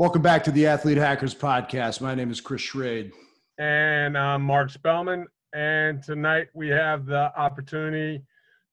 [0.00, 2.00] Welcome back to the Athlete Hackers Podcast.
[2.00, 3.12] My name is Chris Schrade.
[3.58, 5.26] And I'm Mark Spellman.
[5.52, 8.22] And tonight we have the opportunity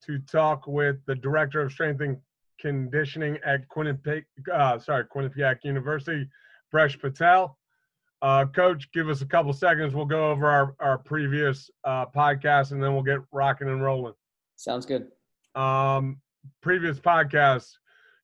[0.06, 2.18] to talk with the Director of Strength and
[2.62, 6.30] Conditioning at Quinnipiac, uh, sorry, Quinnipiac University,
[6.74, 7.58] Bresh Patel.
[8.22, 9.94] Uh, Coach, give us a couple seconds.
[9.94, 14.14] We'll go over our, our previous uh, podcast and then we'll get rocking and rolling.
[14.56, 15.10] Sounds good.
[15.56, 16.22] Um,
[16.62, 17.74] previous podcast,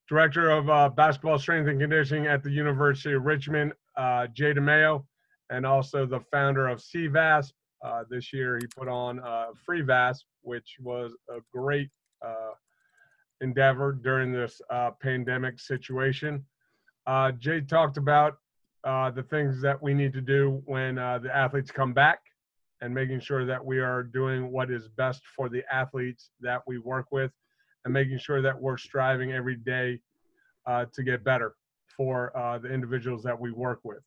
[0.08, 5.04] Director of uh, Basketball Strength and Conditioning at the University of Richmond, uh, Jay DeMayo,
[5.50, 7.52] and also the founder of CVASP.
[7.82, 11.88] Uh, this year he put on uh, Free VASP, which was a great
[12.24, 12.52] uh,
[13.40, 16.44] endeavor during this uh, pandemic situation.
[17.06, 18.36] Uh, Jay talked about
[18.84, 22.20] the things that we need to do when the athletes come back
[22.82, 26.76] and making sure that we are doing what is best for the athletes that we
[26.76, 27.30] work with
[27.84, 30.00] and making sure that we're striving every day
[30.66, 31.54] uh, to get better
[31.96, 34.00] for uh, the individuals that we work with.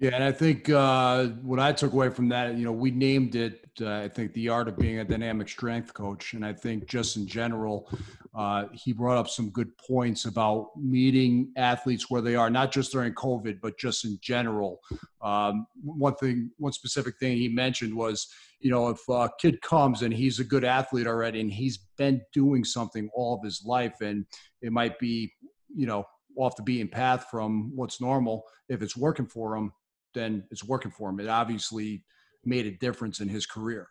[0.00, 3.34] Yeah, and I think uh, what I took away from that, you know, we named
[3.34, 6.34] it, uh, I think, the art of being a dynamic strength coach.
[6.34, 7.90] And I think just in general,
[8.32, 12.92] uh, he brought up some good points about meeting athletes where they are, not just
[12.92, 14.78] during COVID, but just in general.
[15.20, 18.28] Um, one thing, one specific thing he mentioned was,
[18.60, 22.20] you know, if a kid comes and he's a good athlete already and he's been
[22.32, 24.26] doing something all of his life and
[24.62, 25.32] it might be,
[25.74, 26.04] you know,
[26.36, 29.72] off the beaten path from what's normal, if it's working for him,
[30.14, 31.20] then it's working for him.
[31.20, 32.04] It obviously
[32.44, 33.88] made a difference in his career.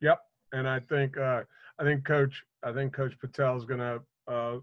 [0.00, 0.18] Yep,
[0.52, 1.42] and I think uh,
[1.78, 4.00] I think Coach I think Coach Patel is going to
[4.32, 4.58] uh,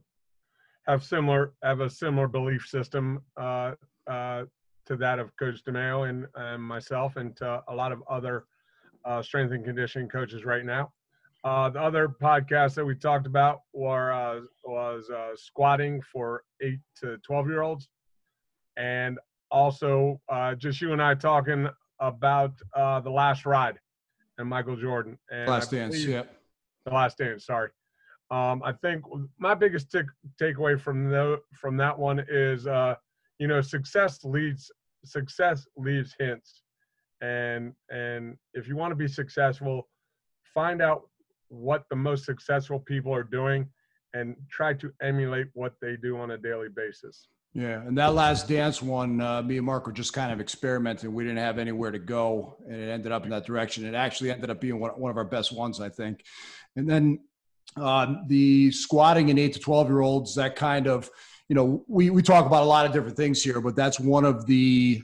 [0.87, 3.73] have similar have a similar belief system uh,
[4.09, 4.43] uh,
[4.85, 8.45] to that of Coach DeMayo and, and myself, and to a lot of other
[9.05, 10.91] uh, strength and conditioning coaches right now.
[11.43, 16.79] Uh, the other podcast that we talked about were uh, was uh, squatting for eight
[17.01, 17.89] to twelve year olds,
[18.77, 19.19] and
[19.51, 21.67] also uh, just you and I talking
[21.99, 23.77] about uh, the last ride
[24.37, 26.05] and Michael Jordan and last dance.
[26.05, 26.23] Yeah,
[26.85, 27.45] the last dance.
[27.45, 27.69] Sorry.
[28.31, 29.03] Um, I think
[29.37, 29.99] my biggest t-
[30.41, 32.95] takeaway from the from that one is, uh,
[33.37, 34.71] you know, success leads
[35.05, 36.62] success leaves hints,
[37.23, 39.87] and and if you want to be successful,
[40.53, 41.09] find out
[41.47, 43.67] what the most successful people are doing,
[44.13, 47.27] and try to emulate what they do on a daily basis.
[47.53, 51.13] Yeah, and that last dance one, uh, me and Mark were just kind of experimenting.
[51.13, 53.85] We didn't have anywhere to go, and it ended up in that direction.
[53.85, 56.23] It actually ended up being one, one of our best ones, I think.
[56.75, 57.19] And then
[57.77, 61.09] uh, the squatting in eight to twelve year olds, that kind of,
[61.47, 64.25] you know, we we talk about a lot of different things here, but that's one
[64.25, 65.03] of the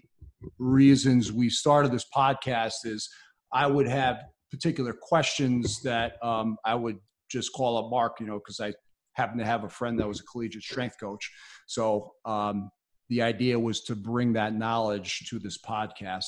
[0.57, 2.85] reasons we started this podcast.
[2.85, 3.09] Is
[3.53, 6.97] I would have particular questions that um, I would
[7.29, 8.73] just call up Mark, you know, because I
[9.13, 11.29] happen to have a friend that was a collegiate strength coach.
[11.67, 12.71] So um,
[13.09, 16.27] the idea was to bring that knowledge to this podcast.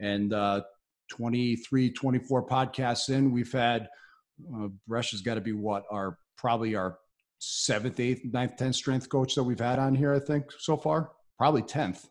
[0.00, 0.62] And uh,
[1.10, 3.88] 23, 24 podcasts in, we've had,
[4.54, 6.98] uh, Bresh has got to be what, our probably our
[7.38, 11.12] seventh, eighth, ninth, tenth strength coach that we've had on here, I think, so far.
[11.38, 12.06] Probably 10th.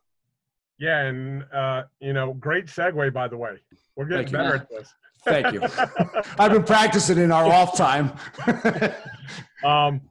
[0.81, 3.59] Yeah, and uh, you know, great segue by the way.
[3.95, 4.61] We're getting Thank better you.
[4.61, 4.93] at this.
[5.23, 5.61] Thank you.
[6.39, 8.11] I've been practicing in our off time.
[9.63, 10.01] um,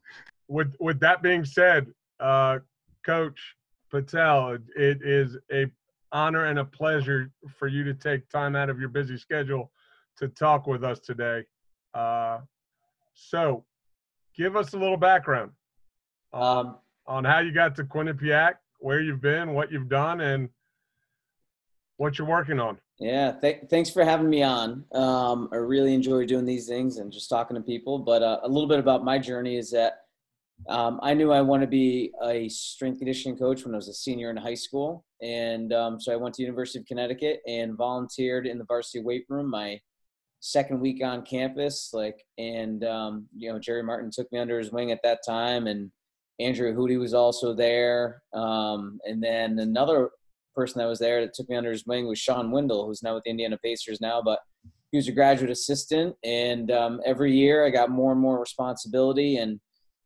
[0.46, 1.88] with with that being said,
[2.20, 2.60] uh,
[3.04, 3.56] Coach
[3.90, 5.66] Patel, it is a
[6.12, 9.72] honor and a pleasure for you to take time out of your busy schedule
[10.18, 11.42] to talk with us today.
[11.94, 12.38] Uh,
[13.14, 13.64] so,
[14.36, 15.50] give us a little background
[16.32, 16.76] um,
[17.08, 20.48] on how you got to Quinnipiac, where you've been, what you've done, and
[22.00, 22.78] what you're working on.
[22.98, 24.86] Yeah, th- thanks for having me on.
[24.92, 27.98] Um, I really enjoy doing these things and just talking to people.
[27.98, 29.98] But uh, a little bit about my journey is that
[30.66, 33.92] um, I knew I wanted to be a strength conditioning coach when I was a
[33.92, 38.46] senior in high school, and um, so I went to University of Connecticut and volunteered
[38.46, 39.78] in the varsity weight room my
[40.40, 41.90] second week on campus.
[41.92, 45.66] Like, and um, you know, Jerry Martin took me under his wing at that time,
[45.66, 45.90] and
[46.38, 50.10] Andrea Hudy was also there, um, and then another
[50.54, 53.14] person that was there that took me under his wing was Sean Windle, who's now
[53.14, 54.40] with the Indiana Pacers now, but
[54.90, 59.36] he was a graduate assistant, and um, every year I got more and more responsibility.
[59.36, 59.60] And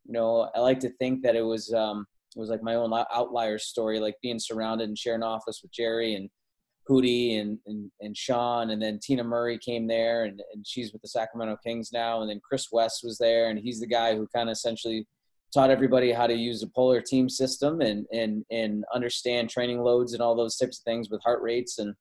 [0.04, 2.06] you know, I like to think that it was um,
[2.36, 6.14] it was like my own outlier story, like being surrounded and sharing office with Jerry
[6.14, 6.28] and
[6.88, 11.00] Hudy and, and, and Sean, and then Tina Murray came there, and, and she's with
[11.00, 14.28] the Sacramento Kings now, and then Chris West was there, and he's the guy who
[14.34, 15.06] kind of essentially
[15.54, 20.12] taught everybody how to use the polar team system and and and understand training loads
[20.12, 21.94] and all those types of things with heart rates, and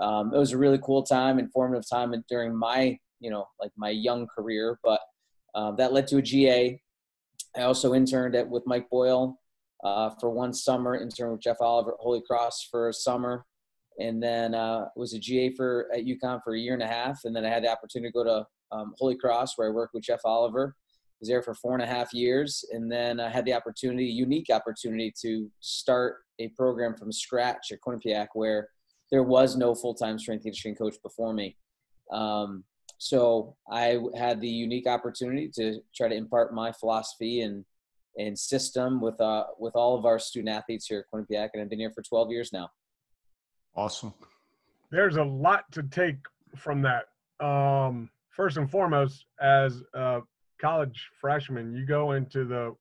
[0.00, 3.90] um, it was a really cool time, informative time during my you know like my
[3.90, 5.00] young career, but
[5.54, 6.78] um, that led to a GA
[7.56, 9.38] I also interned at with Mike Boyle
[9.82, 13.44] uh, for one summer, interned with Jeff Oliver at Holy Cross for a summer,
[13.98, 17.20] and then uh, was a GA for at UConn for a year and a half,
[17.24, 19.94] and then I had the opportunity to go to um, Holy Cross where I worked
[19.94, 20.76] with Jeff Oliver.
[21.20, 24.50] Was there for four and a half years, and then I had the opportunity, unique
[24.52, 28.68] opportunity, to start a program from scratch at Quinnipiac where
[29.10, 31.56] there was no full-time strength and conditioning coach before me.
[32.12, 32.64] Um,
[32.98, 37.64] so I had the unique opportunity to try to impart my philosophy and
[38.16, 41.70] and system with uh with all of our student athletes here at Quinnipiac, and I've
[41.70, 42.68] been here for 12 years now.
[43.76, 44.12] Awesome.
[44.90, 46.16] There's a lot to take
[46.56, 47.04] from that.
[47.44, 50.20] Um, first and foremost, as a
[50.60, 52.74] college freshman, you go into the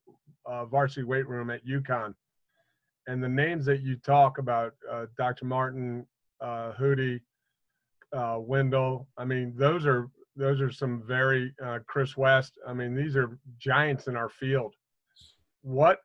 [0.45, 2.13] uh, varsity weight room at UConn,
[3.07, 5.45] and the names that you talk about, uh, Dr.
[5.45, 6.05] Martin,
[6.41, 7.21] uh, Hudy,
[8.13, 9.07] uh, Windle.
[9.17, 12.59] I mean, those are those are some very uh, Chris West.
[12.67, 14.75] I mean, these are giants in our field.
[15.63, 15.99] What,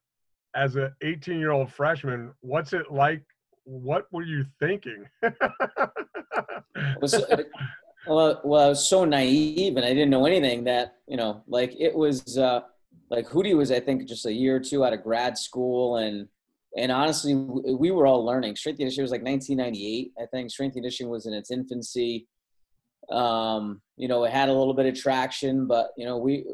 [0.57, 3.23] as an 18 year old freshman, what's it like?
[3.65, 5.05] What were you thinking?
[8.07, 11.75] well, well, I was so naive and I didn't know anything that you know, like
[11.79, 12.61] it was uh,
[13.11, 16.29] like Hudy was, I think, just a year or two out of grad school and
[16.77, 18.57] and honestly, we were all learning.
[18.57, 20.13] Strength conditioning was like 1998.
[20.19, 22.27] I think strength conditioning was in its infancy.
[23.11, 26.47] Um, you know, it had a little bit of traction, but you know, we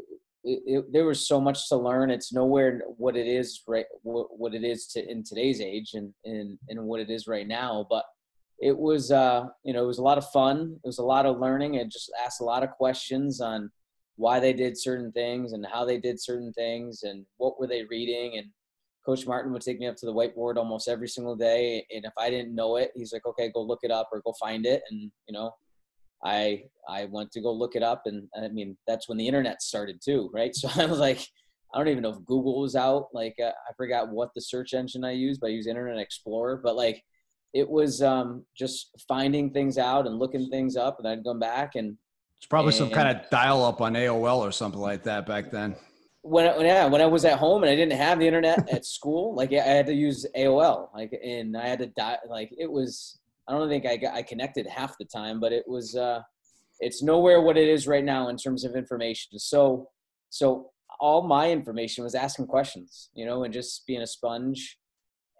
[0.43, 2.11] it, it, there was so much to learn.
[2.11, 6.13] It's nowhere what it is right what, what it is to in today's age and
[6.25, 7.87] and and what it is right now.
[7.89, 8.05] But
[8.61, 10.77] it was uh, you know it was a lot of fun.
[10.85, 11.77] It was a lot of learning.
[11.77, 13.71] and just asked a lot of questions on
[14.17, 17.85] why they did certain things and how they did certain things and what were they
[17.85, 18.47] reading and
[19.09, 22.13] Coach Martin would take me up to the whiteboard almost every single day, and if
[22.19, 24.83] I didn't know it, he's like, "Okay, go look it up or go find it."
[24.91, 25.53] And you know,
[26.23, 29.63] I I went to go look it up, and I mean that's when the internet
[29.63, 30.55] started too, right?
[30.55, 31.21] So I was like,
[31.73, 33.07] I don't even know if Google was out.
[33.15, 36.61] Like uh, I forgot what the search engine I used, but I used Internet Explorer.
[36.63, 37.03] But like
[37.55, 41.75] it was um, just finding things out and looking things up, and I'd come back
[41.75, 41.97] and.
[42.39, 45.51] It's probably and, some kind of dial up on AOL or something like that back
[45.51, 45.75] then
[46.23, 48.85] when I, yeah when I was at home and I didn't have the internet at
[48.97, 52.19] school, like I had to use AOL, like and I had to die.
[52.29, 53.19] Like it was,
[53.49, 56.21] I don't think I got I connected half the time, but it was, uh,
[56.81, 59.39] it's nowhere what it is right now in terms of information.
[59.39, 59.89] So,
[60.31, 64.78] so all my information was asking questions, you know, and just being a sponge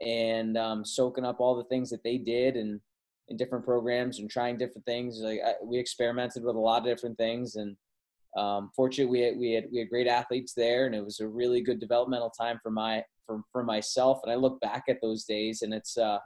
[0.01, 2.81] and um, soaking up all the things that they did and
[3.29, 5.21] in different programs and trying different things.
[5.21, 7.77] Like I, we experimented with a lot of different things and
[8.37, 11.27] um, fortunately, we had, we had we had great athletes there, and it was a
[11.27, 14.21] really good developmental time for my for for myself.
[14.23, 16.19] And I look back at those days, and it's uh,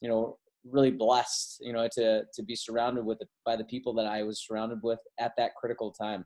[0.00, 3.92] you know really blessed, you know, to to be surrounded with the, by the people
[3.94, 6.24] that I was surrounded with at that critical time.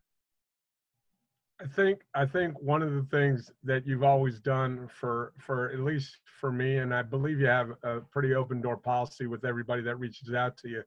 [1.61, 5.81] I think I think one of the things that you've always done for for at
[5.81, 9.83] least for me, and I believe you have a pretty open door policy with everybody
[9.83, 10.83] that reaches out to you,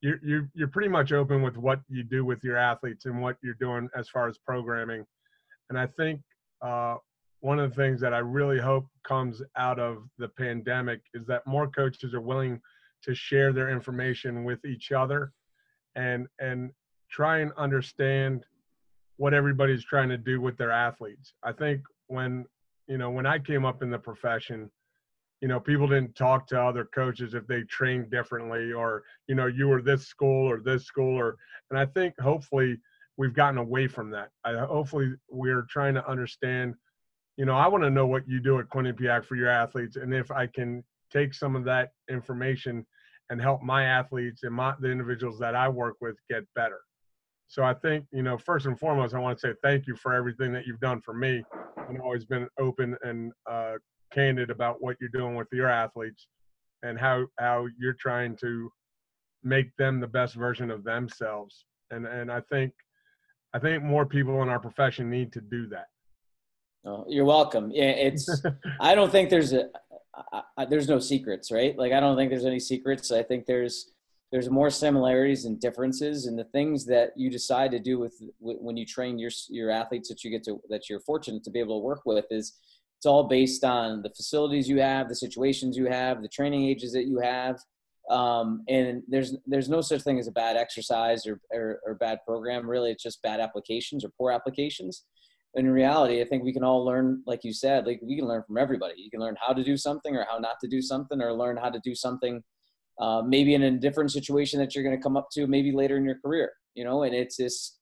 [0.00, 3.36] you're, you're, you're pretty much open with what you do with your athletes and what
[3.42, 5.04] you're doing as far as programming.
[5.68, 6.22] And I think
[6.62, 6.96] uh,
[7.40, 11.46] one of the things that I really hope comes out of the pandemic is that
[11.46, 12.60] more coaches are willing
[13.02, 15.32] to share their information with each other
[15.94, 16.70] and and
[17.10, 18.44] try and understand
[19.16, 21.32] what everybody's trying to do with their athletes.
[21.42, 22.44] I think when
[22.88, 24.70] you know when I came up in the profession,
[25.40, 29.46] you know people didn't talk to other coaches if they trained differently or you know
[29.46, 31.36] you were this school or this school or
[31.70, 32.78] and i think hopefully
[33.16, 36.74] we've gotten away from that I, hopefully we're trying to understand
[37.36, 40.14] you know i want to know what you do at quinnipiac for your athletes and
[40.14, 40.82] if i can
[41.12, 42.86] take some of that information
[43.28, 46.80] and help my athletes and my the individuals that i work with get better
[47.48, 50.14] so i think you know first and foremost i want to say thank you for
[50.14, 51.42] everything that you've done for me.
[51.88, 53.74] And always been open and uh,
[54.12, 56.26] candid about what you're doing with your athletes
[56.82, 58.70] and how how you're trying to
[59.44, 61.64] make them the best version of themselves.
[61.90, 62.72] And and i think
[63.54, 65.86] i think more people in our profession need to do that.
[66.84, 67.70] Oh, you're welcome.
[67.72, 68.28] Yeah it's
[68.80, 69.68] i don't think there's a
[70.32, 71.78] I, I, there's no secrets right?
[71.78, 73.12] Like i don't think there's any secrets.
[73.12, 73.92] I think there's
[74.32, 78.76] there's more similarities and differences and the things that you decide to do with when
[78.76, 81.78] you train your your athletes that you get to that you're fortunate to be able
[81.78, 82.58] to work with is
[82.98, 86.92] it's all based on the facilities you have, the situations you have, the training ages
[86.92, 87.58] that you have.
[88.10, 92.20] Um, and there's there's no such thing as a bad exercise or, or, or bad
[92.26, 92.68] program.
[92.68, 95.04] Really, it's just bad applications or poor applications.
[95.54, 98.44] in reality, I think we can all learn, like you said, like we can learn
[98.46, 98.94] from everybody.
[98.96, 101.56] You can learn how to do something or how not to do something, or learn
[101.56, 102.42] how to do something
[103.00, 105.96] uh, maybe in a different situation that you're going to come up to maybe later
[105.96, 106.52] in your career.
[106.74, 107.78] You know, and it's just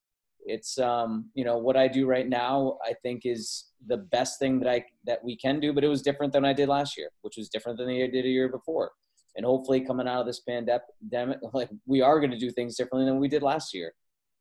[0.47, 2.79] it's um, you know what I do right now.
[2.85, 6.03] I think is the best thing that I that we can do, but it was
[6.03, 8.93] different than I did last year, which was different than I did a year before.
[9.37, 13.11] And hopefully, coming out of this pandemic, like we are going to do things differently
[13.11, 13.95] than we did last year.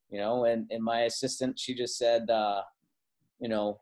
[0.10, 2.62] You know, and and my assistant, she just said, uh,
[3.39, 3.80] you know,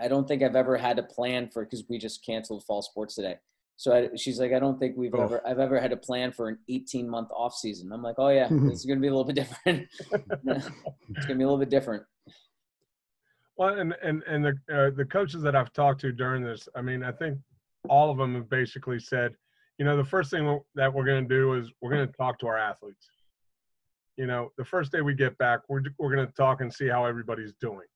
[0.00, 3.14] I don't think I've ever had to plan for because we just canceled fall sports
[3.14, 3.36] today.
[3.78, 5.22] So I, she's like, I don't think we've Oh.
[5.22, 7.92] ever I've ever had a plan for an 18 month off season.
[7.92, 9.86] I'm like, oh yeah, it's going to be a little bit different.
[10.10, 12.02] it's going to be a little bit different.
[13.56, 16.82] Well, and and and the uh, the coaches that I've talked to during this, I
[16.82, 17.38] mean, I think
[17.88, 19.34] all of them have basically said,
[19.78, 22.38] you know, the first thing that we're going to do is we're going to talk
[22.40, 23.08] to our athletes.
[24.16, 26.88] You know, the first day we get back, we're we're going to talk and see
[26.88, 27.86] how everybody's doing,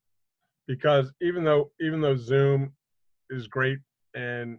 [0.69, 2.73] because even though even though Zoom
[3.31, 3.79] is great
[4.15, 4.59] and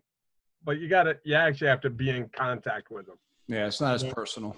[0.63, 3.17] but you got to you actually have to be in contact with them.
[3.47, 4.55] Yeah, it's not as personal.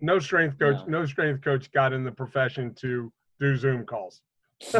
[0.00, 1.00] No strength coach, No.
[1.00, 4.22] no strength coach got in the profession to do Zoom calls.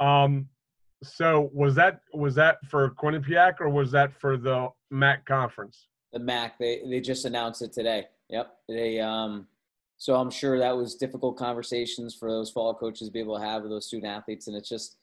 [0.00, 0.48] um,
[1.02, 5.86] so was that was that for Quinnipiac or was that for the MAAC conference?
[6.12, 8.06] The MAAC, they they just announced it today.
[8.28, 8.52] Yep.
[8.68, 9.46] They um
[9.96, 13.44] so I'm sure that was difficult conversations for those fall coaches to be able to
[13.44, 14.97] have with those student athletes and it's just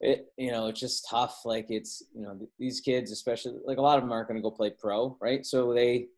[0.00, 1.40] it you know, it's just tough.
[1.44, 4.50] Like it's you know, these kids especially like a lot of them aren't gonna go
[4.50, 5.44] play pro, right?
[5.44, 6.08] So they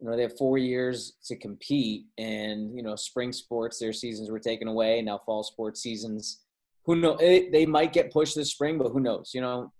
[0.00, 4.30] you know, they have four years to compete and, you know, spring sports, their seasons
[4.30, 5.00] were taken away.
[5.00, 6.42] Now fall sports seasons,
[6.84, 9.32] who know they, they might get pushed this spring, but who knows?
[9.34, 9.72] You know,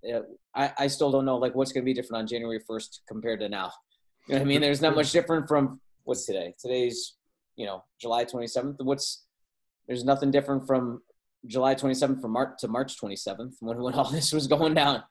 [0.55, 3.41] I, I still don't know like what's going to be different on January 1st compared
[3.41, 3.73] to now.
[4.27, 4.61] You know I mean?
[4.61, 6.55] There's not much different from what's today.
[6.61, 7.15] Today's,
[7.55, 8.77] you know, July 27th.
[8.81, 9.25] What's
[9.87, 11.01] there's nothing different from
[11.47, 15.03] July 27th from March to March 27th when, when all this was going down.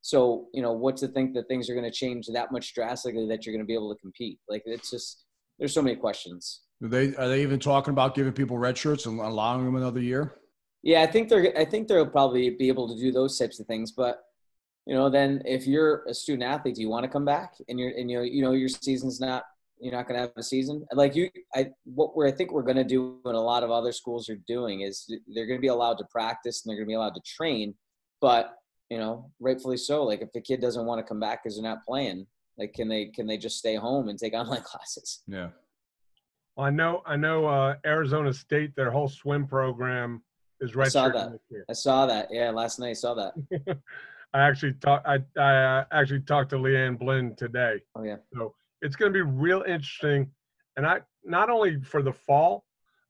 [0.00, 3.26] So, you know, what to think that things are going to change that much drastically
[3.28, 4.38] that you're going to be able to compete?
[4.48, 5.24] Like, it's just,
[5.58, 6.60] there's so many questions.
[6.82, 10.00] Are they are they even talking about giving people red shirts and allowing them another
[10.00, 10.36] year?
[10.82, 11.56] Yeah, I think they're.
[11.58, 13.90] I think they'll probably be able to do those types of things.
[13.90, 14.20] But
[14.86, 17.80] you know, then if you're a student athlete, do you want to come back and
[17.80, 19.44] you're and you know you know your season's not
[19.80, 21.30] you're not going to have a season like you.
[21.54, 24.28] I what we're I think we're going to do and a lot of other schools
[24.28, 26.94] are doing is they're going to be allowed to practice and they're going to be
[26.94, 27.74] allowed to train,
[28.20, 28.54] but
[28.90, 30.04] you know, rightfully so.
[30.04, 32.26] Like if the kid doesn't want to come back because they're not playing,
[32.58, 35.22] like can they can they just stay home and take online classes?
[35.26, 35.48] Yeah.
[36.56, 40.22] Well, I know I know uh, Arizona State, their whole swim program
[40.60, 41.38] is right I saw that.
[41.68, 42.28] I saw that.
[42.30, 43.34] Yeah, last night I saw that.
[44.34, 45.06] I actually talked.
[45.06, 47.80] I, I uh, actually talked to Leanne Blinn today.
[47.94, 48.16] Oh yeah.
[48.34, 50.30] So it's going to be real interesting,
[50.76, 52.64] and I not only for the fall,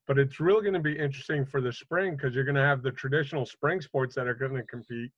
[0.07, 2.83] but it's really going to be interesting for the spring because you're going to have
[2.83, 5.11] the traditional spring sports that are going to compete,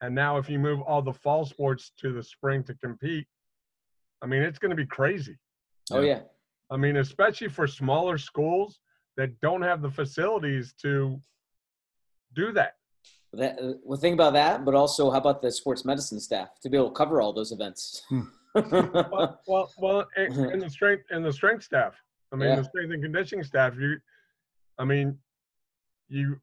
[0.00, 3.26] and now if you move all the fall sports to the spring to compete,
[4.22, 5.36] I mean it's going to be crazy.
[5.90, 6.20] Oh yeah.
[6.70, 8.78] I mean, especially for smaller schools
[9.16, 11.20] that don't have the facilities to
[12.34, 12.76] do that.
[13.32, 16.68] That, uh, well, think about that, but also how about the sports medicine staff to
[16.68, 18.02] be able to cover all those events?
[18.54, 21.94] Well, well, well, and, and the strength and the strength staff.
[22.32, 22.56] I mean, Yeah.
[22.56, 23.76] the strength and conditioning staff.
[23.76, 23.96] You,
[24.78, 25.18] I mean,
[26.08, 26.40] you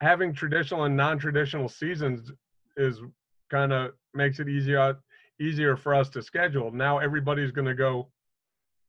[0.00, 2.32] having traditional and non-traditional seasons
[2.76, 3.00] is
[3.50, 4.96] kind of makes it easier
[5.40, 6.70] easier for us to schedule.
[6.70, 8.10] Now everybody's going to go.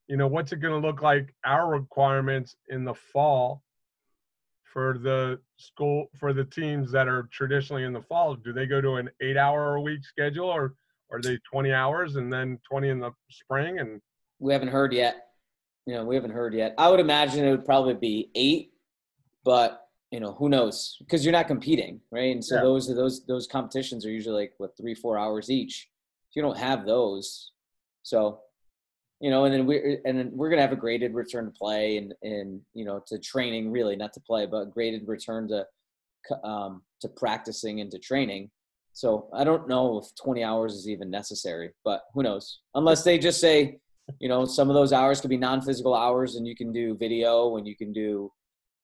[0.07, 1.33] You know, what's it going to look like?
[1.45, 3.63] Our requirements in the fall
[4.63, 8.35] for the school for the teams that are traditionally in the fall.
[8.35, 10.75] Do they go to an eight-hour a week schedule or?
[11.15, 13.79] Are they 20 hours and then 20 in the spring?
[13.79, 14.01] And
[14.39, 15.29] we haven't heard yet.
[15.85, 16.75] You know, we haven't heard yet.
[16.77, 18.73] I would imagine it would probably be eight,
[19.45, 20.97] but you know, who knows?
[20.99, 22.33] Because you're not competing, right?
[22.33, 22.61] And so Yeah.
[22.61, 25.89] those are those those competitions are usually like what three, four hours each.
[26.29, 27.51] If you don't have those,
[28.03, 28.41] so
[29.21, 31.97] you know, and then we and then we're gonna have a graded return to play
[31.97, 35.65] and and you know to training really not to play, but graded return to
[36.43, 38.49] um, to practicing and to training.
[38.95, 42.61] So I don't know if 20 hours is even necessary, but who knows?
[42.75, 43.77] Unless they just say,
[44.21, 47.57] you know, some of those hours could be non-physical hours, and you can do video
[47.57, 48.31] and you can do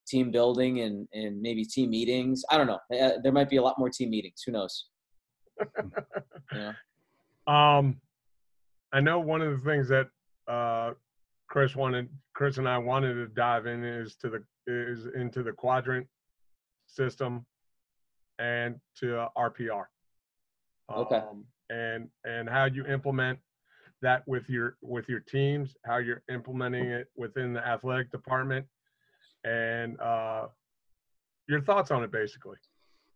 [0.06, 2.44] team building and and maybe team meetings.
[2.50, 2.80] I don't know.
[2.94, 4.42] Uh, There might be a lot more team meetings.
[4.46, 4.86] Who knows?
[6.54, 6.72] Yeah.
[7.46, 7.98] um,
[8.92, 10.08] I know one of the things that
[10.46, 10.90] uh,
[11.48, 15.52] Chris wanted, Chris and I wanted to dive in is to the is into the
[15.52, 16.06] quadrant
[16.86, 17.46] system
[18.38, 19.84] and to uh, RPR.
[20.90, 21.16] Okay.
[21.16, 23.38] Um, and and how you implement
[24.02, 28.66] that with your with your teams, how you're implementing it within the athletic department,
[29.44, 30.46] and uh,
[31.48, 32.56] your thoughts on it, basically.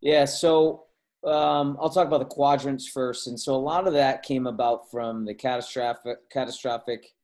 [0.00, 0.85] Yeah, so
[1.25, 4.90] um, I'll talk about the quadrants first, and so a lot of that came about
[4.90, 7.14] from the catastrophic catastrophic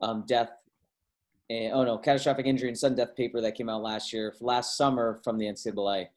[0.00, 0.50] um, death
[1.48, 4.76] and oh no, catastrophic injury and sudden death paper that came out last year, last
[4.76, 6.08] summer from the NCAA,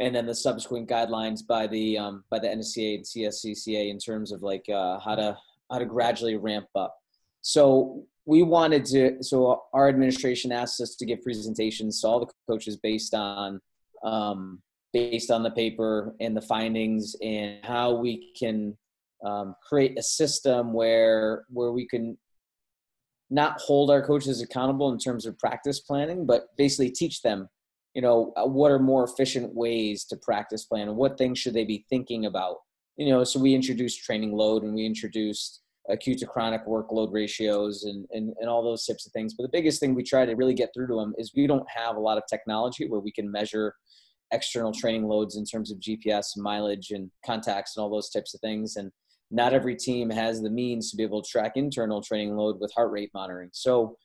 [0.00, 4.32] and then the subsequent guidelines by the um, by the NCAA and CSCCA in terms
[4.32, 5.36] of like uh, how to
[5.70, 6.96] how to gradually ramp up.
[7.42, 9.22] So we wanted to.
[9.22, 13.60] So our administration asked us to give presentations to all the coaches based on
[14.02, 18.76] um, based on the paper and the findings and how we can
[19.24, 22.16] um, create a system where where we can
[23.30, 27.48] not hold our coaches accountable in terms of practice planning, but basically teach them,
[27.94, 31.54] you know, uh, what are more efficient ways to practice plan and what things should
[31.54, 32.56] they be thinking about.
[32.96, 35.60] You know, so we introduced training load and we introduced
[35.90, 39.34] acute to chronic workload ratios and, and, and all those types of things.
[39.34, 41.68] But the biggest thing we try to really get through to them is we don't
[41.68, 43.74] have a lot of technology where we can measure
[44.32, 48.40] external training loads in terms of GPS, mileage, and contacts and all those types of
[48.40, 48.76] things.
[48.76, 48.90] And
[49.30, 52.72] not every team has the means to be able to track internal training load with
[52.74, 53.50] heart rate monitoring.
[53.52, 53.96] So,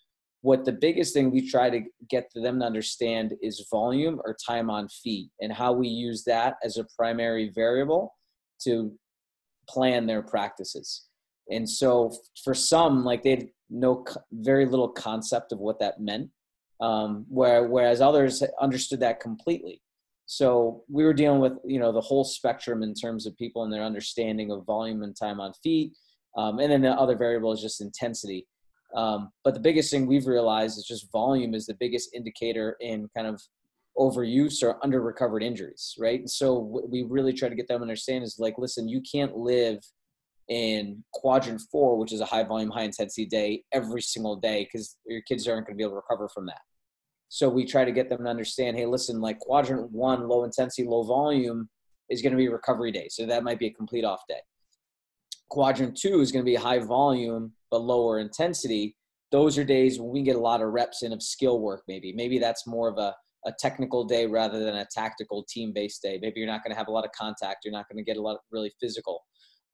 [0.41, 4.35] what the biggest thing we try to get to them to understand is volume or
[4.47, 8.15] time on feet and how we use that as a primary variable
[8.61, 8.93] to
[9.67, 11.05] plan their practices.
[11.51, 16.29] And so, for some, like they had no very little concept of what that meant,
[16.79, 19.81] um, where, whereas others understood that completely.
[20.31, 23.73] So we were dealing with you know the whole spectrum in terms of people and
[23.73, 25.93] their understanding of volume and time on feet,
[26.37, 28.47] um, and then the other variable is just intensity.
[28.95, 33.07] Um, but the biggest thing we've realized is just volume is the biggest indicator in
[33.15, 33.41] kind of
[33.97, 36.19] overuse or under recovered injuries, right?
[36.19, 39.01] And so what we really try to get them to understand is like, listen, you
[39.01, 39.79] can't live
[40.47, 44.97] in quadrant four, which is a high volume, high intensity day every single day because
[45.05, 46.61] your kids aren't going to be able to recover from that.
[47.27, 50.87] So we try to get them to understand, hey, listen, like quadrant one, low intensity,
[50.87, 51.69] low volume
[52.09, 53.07] is going to be recovery day.
[53.09, 54.39] So that might be a complete off day.
[55.49, 58.95] Quadrant two is going to be high volume, but lower intensity.
[59.31, 62.13] Those are days when we get a lot of reps in of skill work, maybe.
[62.13, 63.15] Maybe that's more of a,
[63.45, 66.19] a technical day rather than a tactical team based day.
[66.21, 67.63] Maybe you're not going to have a lot of contact.
[67.63, 69.21] You're not going to get a lot of really physical,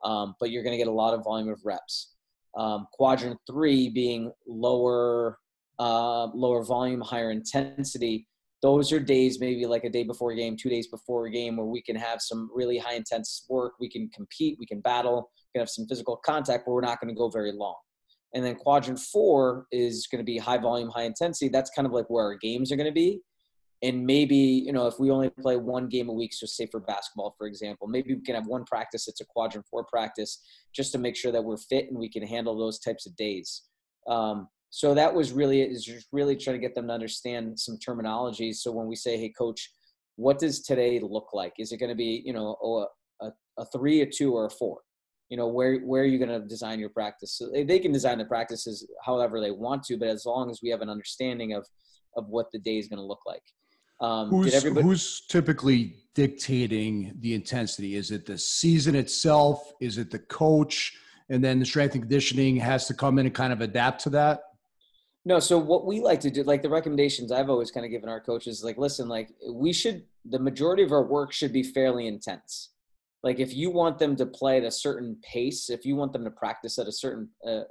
[0.04, 2.16] um, but you're going to get a lot of volume of reps.
[2.58, 5.38] Um, quadrant three being lower
[5.80, 8.28] uh, lower volume, higher intensity.
[8.62, 11.58] Those are days, maybe like a day before a game, two days before a game,
[11.58, 13.74] where we can have some really high intense work.
[13.80, 17.00] We can compete, we can battle, we can have some physical contact, but we're not
[17.00, 17.76] going to go very long.
[18.34, 21.50] And then quadrant four is going to be high volume, high intensity.
[21.50, 23.22] That's kind of like where our games are going to be.
[23.82, 26.80] And maybe, you know, if we only play one game a week, so say for
[26.80, 30.42] basketball, for example, maybe we can have one practice It's a quadrant four practice
[30.74, 33.64] just to make sure that we're fit and we can handle those types of days.
[34.08, 37.78] Um, so that was really is just really trying to get them to understand some
[37.78, 39.72] terminology so when we say hey coach
[40.18, 42.88] what does today look like is it going to be you know
[43.22, 44.80] a, a, a three a two or a four
[45.30, 47.34] you know where where are you going to design your practice?
[47.34, 50.70] So they can design the practices however they want to but as long as we
[50.70, 51.66] have an understanding of
[52.16, 53.44] of what the day is going to look like.
[54.02, 57.96] Um, who's, everybody- who's typically dictating the intensity?
[57.96, 59.74] Is it the season itself?
[59.82, 60.94] Is it the coach?
[61.30, 64.10] And then the strength and conditioning has to come in and kind of adapt to
[64.12, 64.42] that?
[65.28, 68.10] No, so what we like to do, like the recommendations I've always kind of given
[68.10, 71.64] our coaches, is like, listen, like we should, the majority of our work should be
[71.64, 72.70] fairly intense.
[73.26, 76.24] Like if you want them to play at a certain pace, if you want them
[76.26, 77.62] to practice at a certain uh,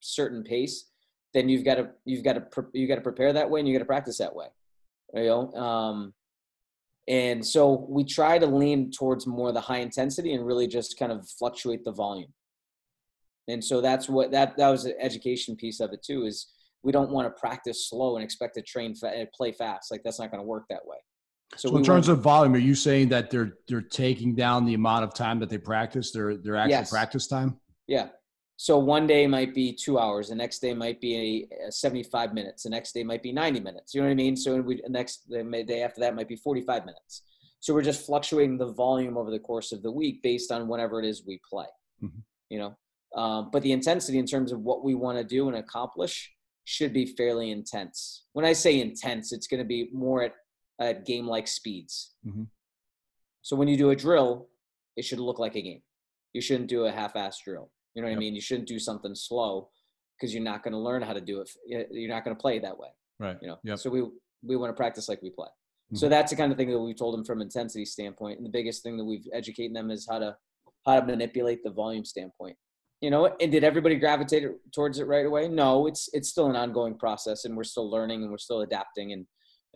[0.00, 0.90] certain pace,
[1.32, 3.74] then you've got to you've got to you got to prepare that way and you
[3.74, 4.46] got to practice that way.
[5.14, 6.14] You know, um,
[7.06, 11.12] and so we try to lean towards more the high intensity and really just kind
[11.12, 12.32] of fluctuate the volume.
[13.46, 16.48] And so that's what that that was the education piece of it too is
[16.82, 19.92] we don't want to practice slow and expect to train fa- play fast.
[19.92, 20.96] Like that's not going to work that way.
[21.56, 24.74] So, so in terms of volume, are you saying that they're they're taking down the
[24.74, 26.90] amount of time that they practice, their their actual yes.
[26.90, 27.58] practice time?
[27.86, 28.08] Yeah.
[28.58, 32.32] So one day might be two hours, the next day might be a, a 75
[32.32, 33.94] minutes, the next day might be 90 minutes.
[33.94, 34.34] You know what I mean?
[34.34, 37.22] So we the next the day after that might be 45 minutes.
[37.60, 41.00] So we're just fluctuating the volume over the course of the week based on whatever
[41.00, 41.66] it is we play.
[42.02, 42.18] Mm-hmm.
[42.48, 42.76] You know,
[43.20, 46.32] um, but the intensity in terms of what we want to do and accomplish
[46.64, 48.24] should be fairly intense.
[48.32, 50.34] When I say intense, it's going to be more at,
[50.80, 52.14] at game like speeds.
[52.26, 52.44] Mm-hmm.
[53.42, 54.48] So when you do a drill,
[54.96, 55.82] it should look like a game.
[56.32, 57.70] You shouldn't do a half ass drill.
[57.94, 58.18] You know what yep.
[58.18, 58.34] I mean?
[58.34, 59.70] You shouldn't do something slow
[60.18, 61.50] because you're not going to learn how to do it.
[61.66, 62.88] You're not going to play that way.
[63.18, 63.36] Right.
[63.40, 63.58] You know.
[63.64, 63.78] Yep.
[63.78, 64.02] So we
[64.42, 65.46] we want to practice like we play.
[65.46, 65.96] Mm-hmm.
[65.96, 68.38] So that's the kind of thing that we've told them from intensity standpoint.
[68.38, 70.36] And the biggest thing that we've educated them is how to
[70.84, 72.56] how to manipulate the volume standpoint
[73.00, 76.56] you know and did everybody gravitate towards it right away no it's it's still an
[76.56, 79.26] ongoing process and we're still learning and we're still adapting and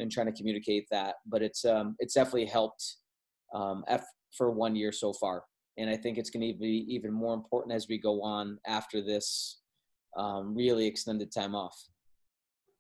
[0.01, 2.97] and trying to communicate that but it's um it's definitely helped
[3.55, 4.05] um F
[4.37, 5.43] for one year so far
[5.77, 9.01] and i think it's going to be even more important as we go on after
[9.03, 9.61] this
[10.17, 11.77] um, really extended time off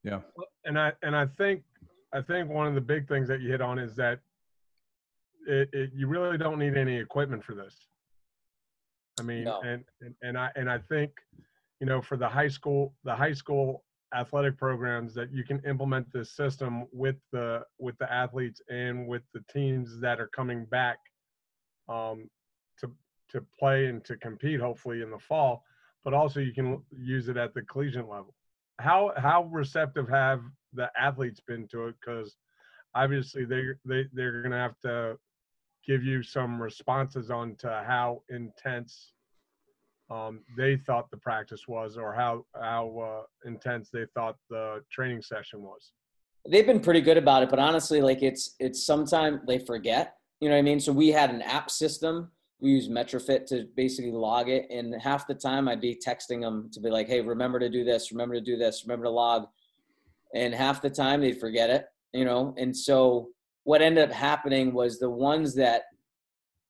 [0.02, 0.20] Yeah.
[0.64, 1.62] And I and I think
[2.12, 4.18] I think one of the big things that you hit on is that
[5.46, 7.74] it, it, you really don't need any equipment for this.
[9.20, 9.60] I mean, No.
[9.60, 11.10] and, and and I and I think,
[11.80, 16.12] you know, for the high school the high school athletic programs that you can implement
[16.12, 20.98] this system with the with the athletes and with the teams that are coming back
[21.88, 22.28] um,
[22.78, 22.90] to
[23.28, 25.62] to play and to compete hopefully in the fall,
[26.04, 28.34] but also you can use it at the collegiate level.
[28.80, 30.40] How how receptive have
[30.72, 31.94] the athletes been to it?
[32.00, 32.36] Because
[32.94, 35.16] obviously they they they're gonna have to
[35.86, 39.12] give you some responses on to how intense
[40.10, 45.22] um, they thought the practice was or how how uh, intense they thought the training
[45.22, 45.92] session was.
[46.48, 50.48] they've been pretty good about it but honestly like it's it's sometimes they forget you
[50.48, 52.30] know what i mean so we had an app system
[52.62, 56.70] we use Metrifit to basically log it and half the time i'd be texting them
[56.72, 59.46] to be like hey remember to do this remember to do this remember to log
[60.34, 63.28] and half the time they'd forget it you know and so
[63.64, 65.82] what ended up happening was the ones that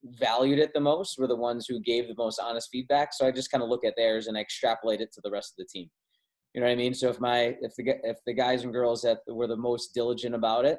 [0.05, 3.31] valued it the most were the ones who gave the most honest feedback so i
[3.31, 5.79] just kind of look at theirs and I extrapolate it to the rest of the
[5.79, 5.91] team
[6.55, 6.95] you know what I mean?
[6.95, 10.35] So if my if the if the guys and girls that were the most diligent
[10.35, 10.79] about it,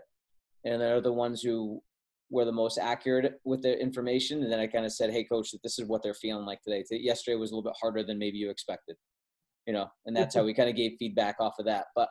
[0.66, 1.82] and they're the ones who
[2.30, 5.54] were the most accurate with the information, and then I kind of said, "Hey, coach,
[5.64, 6.84] this is what they're feeling like today.
[6.92, 8.98] Yesterday was a little bit harder than maybe you expected."
[9.66, 11.86] You know, and that's how we kind of gave feedback off of that.
[11.96, 12.10] But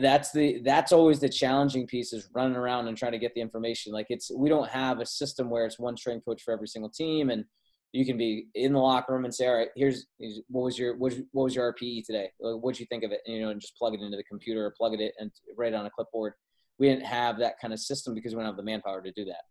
[0.00, 3.40] that's the that's always the challenging piece is running around and trying to get the
[3.40, 3.92] information.
[3.92, 6.90] Like it's we don't have a system where it's one strength coach for every single
[6.90, 7.44] team and
[7.92, 10.06] you can be in the locker room and say, all right, here's
[10.48, 12.30] what was your what, was- your RPE today?
[12.38, 13.20] What'd you think of it?
[13.26, 15.30] And, you know, and just plug it into the computer or plug it in and
[15.56, 16.34] write it on a clipboard.
[16.78, 19.24] We didn't have that kind of system because we don't have the manpower to do
[19.24, 19.42] that.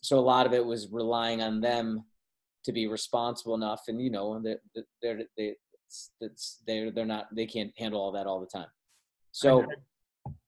[0.00, 2.04] So a lot of it was relying on them
[2.64, 4.58] to be responsible enough, and you know, they're
[5.02, 5.54] they're they
[6.66, 8.66] they're they're not they can't handle all that all the time.
[9.32, 9.66] So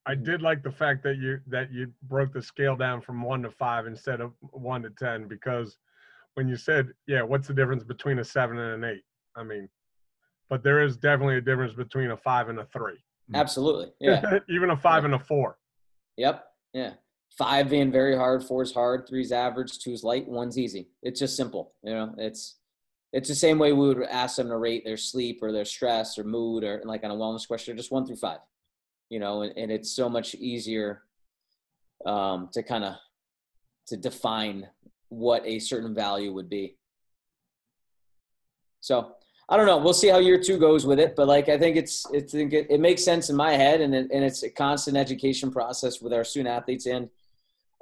[0.07, 3.42] I did like the fact that you that you broke the scale down from one
[3.42, 5.77] to five instead of one to ten because
[6.35, 9.05] when you said, yeah, what's the difference between a seven and an eight?
[9.37, 9.68] I mean,
[10.51, 13.03] but there is definitely a difference between a five and a three.
[13.33, 13.40] Mm.
[13.40, 14.38] absolutely, yeah.
[14.49, 15.57] Even a five and a four.
[16.18, 16.44] Yep.
[16.75, 16.92] Yeah.
[17.38, 20.90] Five being very hard, four is hard, three's average, two's light, one's easy.
[21.03, 21.73] It's just simple.
[21.83, 22.59] You know, it's
[23.12, 26.18] it's the same way we would ask them to rate their sleep or their stress
[26.18, 28.40] or mood or like on a wellness question, just one through five.
[29.14, 31.03] You know, and, and it's so much easier
[32.05, 32.94] um, to kind of
[33.87, 34.66] to define
[35.09, 36.77] what a certain value would be.
[38.81, 39.12] So
[39.48, 39.79] I don't know.
[39.79, 42.53] We'll see how year two goes with it, but like I think it's it's think
[42.53, 46.00] it, it makes sense in my head, and it, and it's a constant education process
[46.03, 47.09] with our student athletes and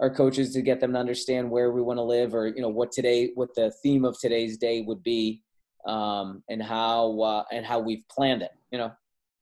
[0.00, 2.68] our coaches to get them to understand where we want to live, or you know
[2.68, 5.40] what today what the theme of today's day would be,
[5.86, 8.52] um, and how uh, and how we've planned it.
[8.70, 8.92] You know,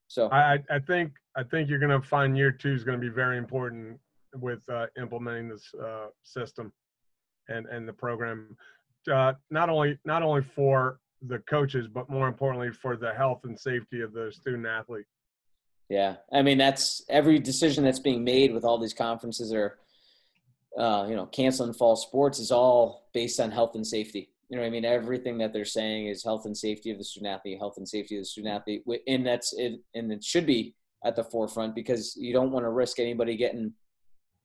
[0.07, 2.99] so I, I- I think I think you're going to find year two is going
[2.99, 3.99] to be very important
[4.35, 6.71] with uh, implementing this uh, system
[7.47, 8.55] and and the program.
[9.11, 13.59] Uh, not only not only for the coaches, but more importantly for the health and
[13.59, 15.05] safety of the student athlete.
[15.89, 19.79] Yeah, I mean that's every decision that's being made with all these conferences or
[20.77, 24.29] uh, you know canceling fall sports is all based on health and safety.
[24.49, 24.85] You know I mean?
[24.85, 28.17] Everything that they're saying is health and safety of the student athlete, health and safety
[28.17, 29.79] of the student athlete, and that's it.
[29.93, 33.73] And it should be at the forefront because you don't want to risk anybody getting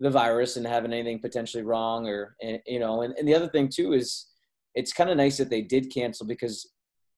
[0.00, 3.02] the virus and having anything potentially wrong or and, you know.
[3.02, 4.26] And, and the other thing too is
[4.74, 6.70] it's kind of nice that they did cancel because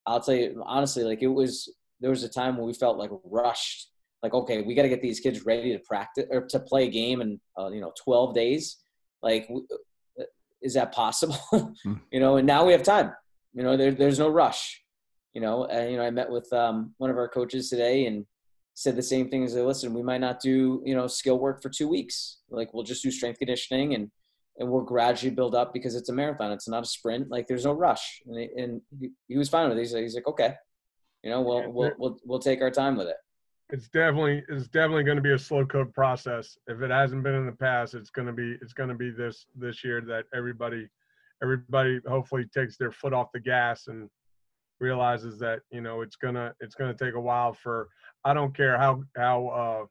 [0.07, 3.11] I'll tell you honestly, like it was there was a time when we felt like
[3.25, 3.91] rushed
[4.23, 6.91] like okay we got to get these kids ready to practice or to play a
[6.91, 8.79] game in uh, you know 12 days.
[9.23, 10.25] Like uh,
[10.63, 11.37] is that possible?
[12.13, 13.13] You know and now we have time.
[13.55, 14.83] You know there, there's no rush.
[15.35, 18.25] You know and you know i met with um, one of our coaches today and
[18.79, 21.61] said the same thing as they listen we might not do you know skill work
[21.61, 22.39] for two weeks.
[22.49, 24.09] Like we'll just do strength conditioning and
[24.57, 26.53] and we'll gradually build up because it's a marathon.
[26.53, 27.29] It's not a sprint.
[27.29, 28.23] Like there's no rush.
[28.27, 29.81] And, he- and he, he was fine with it.
[29.81, 30.55] He's like, he's like okay.
[31.25, 33.17] You know we'll, we'll we'll we'll take our time with it.
[33.71, 36.57] It's definitely it's definitely going to be a slow code process.
[36.69, 39.11] If it hasn't been in the past, it's going to be it's going to be
[39.11, 40.87] this this year that everybody
[41.43, 44.09] everybody hopefully takes their foot off the gas and
[44.81, 47.89] realizes that you know it's gonna it's gonna take a while for
[48.25, 49.87] I don't care how how uh,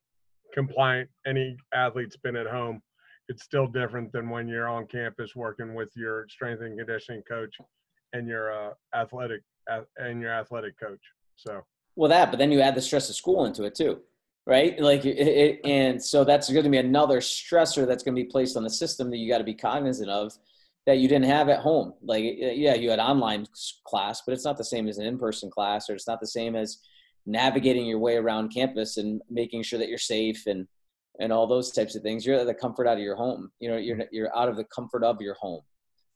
[0.53, 2.81] compliant any athlete's been at home.
[3.29, 7.55] It's still different than when you're on campus working with your strength and conditioning coach
[8.13, 9.41] and your uh, athletic
[9.97, 11.01] and your athletic coach.
[11.35, 11.61] So
[11.95, 13.99] Well, that, but then you add the stress of school into it too,
[14.45, 14.79] right?
[14.79, 18.29] Like, it, it, and so that's going to be another stressor that's going to be
[18.29, 20.33] placed on the system that you got to be cognizant of
[20.87, 21.93] that you didn't have at home.
[22.01, 23.45] Like, yeah, you had online
[23.85, 26.55] class, but it's not the same as an in-person class, or it's not the same
[26.55, 26.79] as
[27.25, 30.65] navigating your way around campus and making sure that you're safe and
[31.19, 32.25] and all those types of things.
[32.25, 33.51] You're at the comfort out of your home.
[33.59, 35.61] You know, you're you're out of the comfort of your home.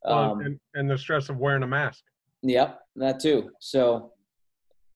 [0.06, 2.02] Um, and, and the stress of wearing a mask.
[2.42, 3.50] Yep, that too.
[3.60, 4.12] So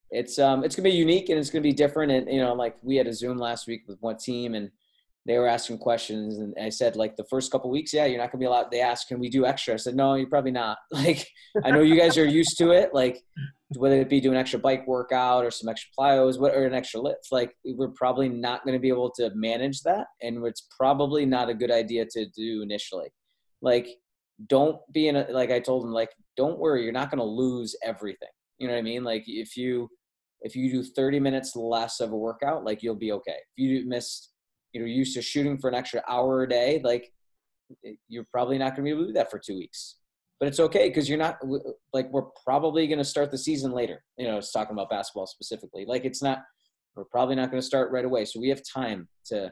[0.09, 2.11] it's um it's gonna be unique and it's gonna be different.
[2.11, 4.71] And you know, like we had a Zoom last week with one team and
[5.27, 8.31] they were asking questions and I said like the first couple weeks, yeah, you're not
[8.31, 8.71] gonna be allowed.
[8.71, 9.73] They asked, can we do extra?
[9.73, 10.77] I said, no, you're probably not.
[10.91, 11.27] Like
[11.63, 12.93] I know you guys are used to it.
[12.93, 13.21] Like
[13.75, 17.01] whether it be doing extra bike workout or some extra plyos, what, or an extra
[17.01, 21.25] lift, like we're probably not going to be able to manage that, and it's probably
[21.25, 23.09] not a good idea to do initially.
[23.61, 23.87] Like,
[24.47, 27.25] don't be in a like I told them, like don't worry, you're not going to
[27.25, 28.29] lose everything.
[28.59, 29.03] You know what I mean?
[29.03, 29.89] Like if you
[30.41, 33.37] if you do 30 minutes less of a workout, like you'll be okay.
[33.57, 34.29] If you miss,
[34.73, 37.11] you know, used to shooting for an extra hour a day, like
[38.07, 39.95] you're probably not going to be able to do that for two weeks
[40.39, 41.37] but it's okay because you're not
[41.93, 44.03] like we're probably going to start the season later.
[44.17, 45.85] You know, it's talking about basketball specifically.
[45.85, 46.43] Like it's not
[46.95, 49.51] we're probably not going to start right away, so we have time to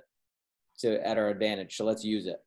[0.80, 1.76] to at our advantage.
[1.76, 2.38] So let's use it.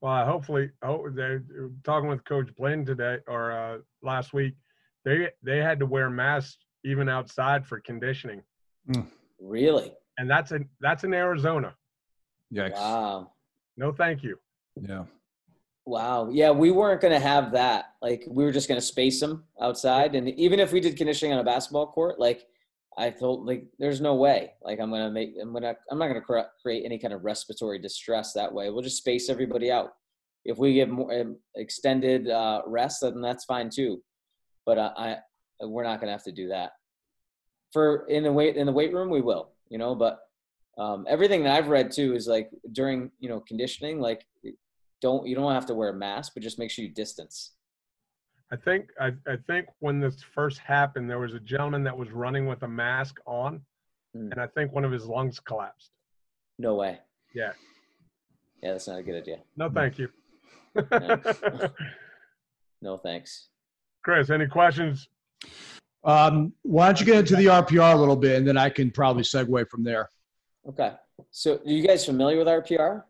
[0.00, 1.38] Well, hopefully, oh, they
[1.84, 4.54] talking with Coach Blinn today or uh, last week.
[5.04, 8.42] They they had to wear masks even outside for conditioning.
[8.90, 9.06] Mm.
[9.40, 9.92] Really?
[10.18, 11.74] And that's in that's in Arizona.
[12.52, 12.74] Yikes!
[12.74, 13.32] Wow.
[13.76, 14.38] No, thank you.
[14.80, 15.04] Yeah.
[15.84, 16.30] Wow.
[16.30, 17.94] Yeah, we weren't going to have that.
[18.02, 20.14] Like, we were just going to space them outside.
[20.14, 22.46] And even if we did conditioning on a basketball court, like,
[22.98, 24.52] I told, like, there's no way.
[24.62, 27.12] Like, I'm going to make, I'm going to, I'm not going to create any kind
[27.12, 28.70] of respiratory distress that way.
[28.70, 29.94] We'll just space everybody out.
[30.44, 34.02] If we give more um, extended uh, rest, then that's fine too.
[34.64, 35.16] But uh, I,
[35.60, 36.72] we're not going to have to do that.
[37.72, 39.94] For in the weight in the weight room, we will, you know.
[39.94, 40.20] But
[40.78, 44.26] um, everything that I've read too is like during you know conditioning, like
[45.00, 47.52] don't you don't have to wear a mask, but just make sure you distance.
[48.52, 52.10] I think I, I think when this first happened, there was a gentleman that was
[52.10, 53.60] running with a mask on,
[54.16, 54.30] mm.
[54.30, 55.90] and I think one of his lungs collapsed.
[56.58, 56.98] No way.
[57.34, 57.52] Yeah.
[58.62, 59.38] Yeah, that's not a good idea.
[59.56, 60.08] No, thank you.
[60.90, 61.20] no.
[62.82, 63.48] no thanks.
[64.02, 65.08] Chris, any questions?
[66.04, 68.90] Um, why don't you get into the RPR a little bit, and then I can
[68.90, 70.08] probably segue from there.
[70.68, 70.92] Okay.
[71.30, 73.04] So, are you guys familiar with RPR?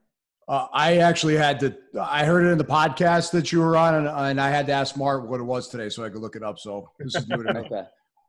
[0.48, 1.76] Uh, I actually had to.
[2.00, 4.72] I heard it in the podcast that you were on, and, and, I had to
[4.72, 6.58] ask Mark what it was today so I could look it up.
[6.58, 7.60] So this is new to me.
[7.66, 7.82] okay,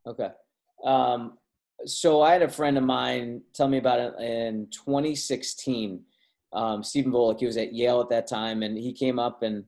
[0.08, 0.30] okay.
[0.84, 1.38] Um,
[1.86, 6.02] so I had a friend of mine tell me about it in 2016.
[6.54, 9.64] Um, Stephen Volek, he was at Yale at that time, and he came up and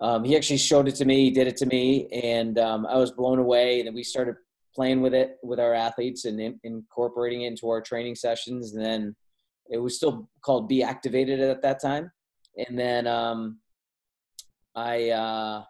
[0.00, 1.24] um, he actually showed it to me.
[1.24, 3.80] He did it to me, and um, I was blown away.
[3.80, 4.36] And we started
[4.74, 8.84] playing with it with our athletes and in, incorporating it into our training sessions, and
[8.84, 9.16] then
[9.70, 12.10] it was still called Be Activated at that time.
[12.56, 13.58] And then um,
[14.74, 15.64] I uh,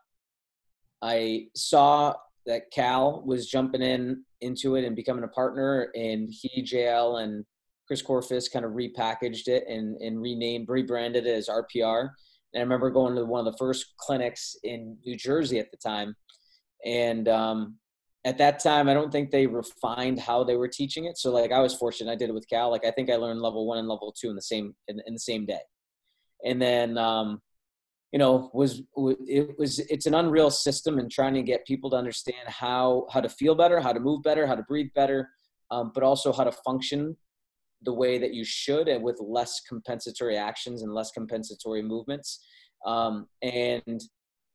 [1.03, 2.15] I saw
[2.47, 7.45] that Cal was jumping in into it and becoming a partner, and he, JL, and
[7.87, 12.11] Chris Korfist kind of repackaged it and, and renamed, rebranded it as RPR.
[12.53, 15.77] And I remember going to one of the first clinics in New Jersey at the
[15.77, 16.15] time,
[16.85, 17.77] and um,
[18.25, 21.19] at that time, I don't think they refined how they were teaching it.
[21.19, 22.71] So like I was fortunate, I did it with Cal.
[22.71, 25.13] Like I think I learned level one and level two in the same in, in
[25.13, 25.61] the same day,
[26.45, 27.43] and then um,
[28.13, 31.97] you know was it was it's an unreal system and trying to get people to
[31.97, 35.29] understand how how to feel better, how to move better, how to breathe better,
[35.71, 37.17] um, but also how to function
[37.83, 42.43] the way that you should and with less compensatory actions and less compensatory movements.
[42.87, 44.01] Um, and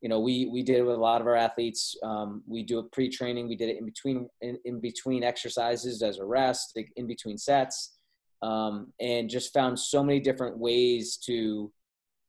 [0.02, 1.96] you know, we we did it with a lot of our athletes.
[2.04, 3.50] Um, we do it pre-training.
[3.50, 7.98] We did it in between in, in between exercises as a rest, in between sets,
[8.42, 11.72] um, and just found so many different ways to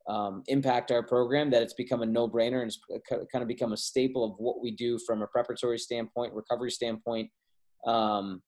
[0.09, 3.77] um, impact our program that it's become a no-brainer and it's kind of become a
[3.77, 7.29] staple of what we do from a preparatory standpoint, recovery standpoint.
[7.85, 8.41] Um,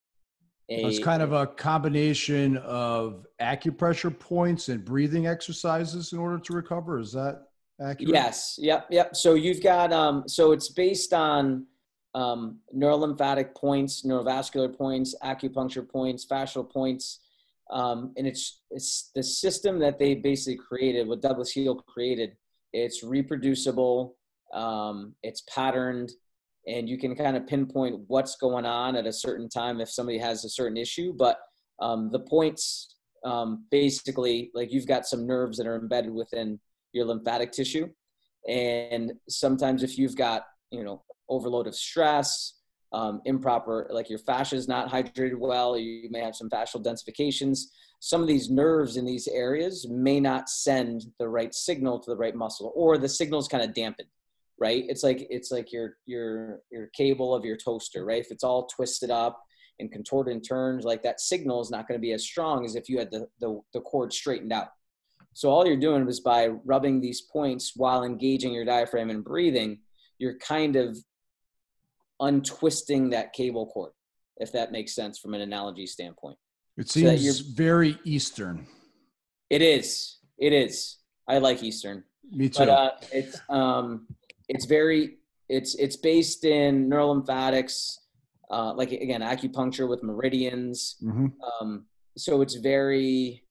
[0.70, 6.54] a, it's kind of a combination of acupressure points and breathing exercises in order to
[6.54, 7.00] recover.
[7.00, 7.44] Is that
[7.82, 8.14] accurate?
[8.14, 8.56] Yes.
[8.60, 8.88] Yep.
[8.90, 9.16] Yep.
[9.16, 11.66] So you've got um, so it's based on
[12.16, 17.20] um, neurolymphatic points, neurovascular points, acupuncture points, fascial points,
[17.72, 21.08] um, and it's it's the system that they basically created.
[21.08, 22.36] What Douglas Heel created.
[22.72, 24.18] It's reproducible.
[24.52, 26.12] Um, it's patterned,
[26.68, 30.18] and you can kind of pinpoint what's going on at a certain time if somebody
[30.18, 31.14] has a certain issue.
[31.14, 31.38] But
[31.80, 36.60] um, the points um, basically, like you've got some nerves that are embedded within
[36.94, 37.90] your lymphatic tissue.
[38.48, 42.56] And sometimes if you've got, you know, overload of stress,
[42.94, 47.62] um, improper, like your fascia is not hydrated well, you may have some fascial densifications.
[48.00, 52.18] Some of these nerves in these areas may not send the right signal to the
[52.18, 54.10] right muscle, or the signal is kind of dampened,
[54.60, 54.84] right?
[54.88, 58.22] It's like it's like your your your cable of your toaster, right?
[58.22, 59.42] If it's all twisted up
[59.80, 62.76] and contorted and turns, like that signal is not going to be as strong as
[62.76, 64.68] if you had the, the, the cord straightened out.
[65.34, 69.80] So all you're doing is by rubbing these points while engaging your diaphragm and breathing,
[70.20, 70.98] you're kind of
[72.20, 73.92] untwisting that cable cord,
[74.38, 76.38] if that makes sense from an analogy standpoint.
[76.78, 78.68] It seems so very Eastern.
[79.50, 80.18] It is.
[80.38, 80.98] It is.
[81.28, 82.04] I like Eastern.
[82.32, 82.60] Me too.
[82.60, 84.08] But uh, it's um,
[84.50, 85.18] it's very
[85.50, 87.98] it's it's based in neurolymphatics,
[88.50, 90.96] uh, like again acupuncture with meridians.
[91.04, 91.28] Mm-hmm.
[91.62, 91.86] Um,
[92.18, 93.43] so it's very,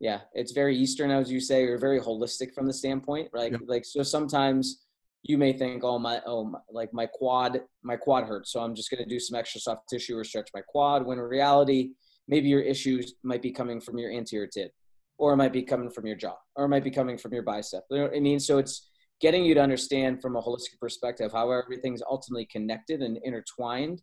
[0.00, 3.52] yeah, it's very Eastern, as you say, or very holistic from the standpoint, right?
[3.52, 3.60] Yep.
[3.66, 4.86] Like so sometimes
[5.22, 8.74] you may think, oh my, oh my, like my quad, my quad hurts, so I'm
[8.74, 11.04] just going to do some extra soft tissue or stretch my quad.
[11.04, 11.90] When in reality,
[12.26, 14.70] maybe your issues might be coming from your anterior tib,
[15.18, 17.42] or it might be coming from your jaw, or it might be coming from your
[17.42, 17.84] bicep.
[17.90, 18.40] You know what I mean?
[18.40, 18.88] So it's
[19.20, 24.00] getting you to understand from a holistic perspective how everything's ultimately connected and intertwined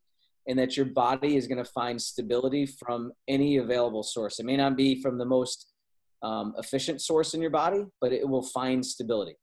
[0.48, 4.40] and that your body is going to find stability from any available source.
[4.40, 5.74] It may not be from the most
[6.22, 9.36] um, efficient source in your body, but it will find stability.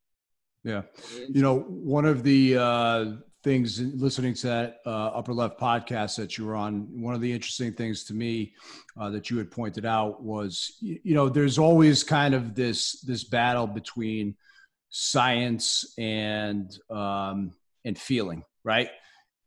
[0.64, 0.82] Yeah.
[1.28, 3.04] You know, one of the uh,
[3.42, 7.30] things listening to that uh, upper left podcast that you were on, one of the
[7.30, 8.54] interesting things to me
[8.98, 13.00] uh, that you had pointed out was, you, you know, there's always kind of this,
[13.02, 14.34] this battle between
[14.88, 17.52] science and, um,
[17.84, 18.88] and feeling, right?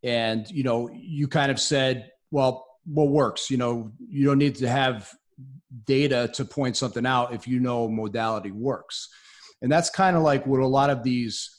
[0.04, 3.50] And, you know, you kind of said, well, what works?
[3.50, 5.12] You know, you don't need to have
[5.86, 9.10] data to point something out if you know modality works.
[9.62, 11.50] And that's kind of like what a lot of these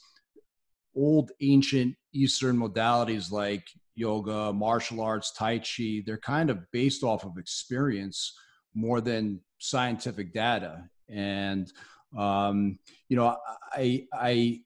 [0.95, 3.63] old ancient Eastern modalities like
[3.95, 8.37] yoga, martial arts, Tai Chi, they're kind of based off of experience
[8.73, 10.83] more than scientific data.
[11.09, 11.71] And,
[12.17, 13.35] um, you know,
[13.73, 14.61] I, I,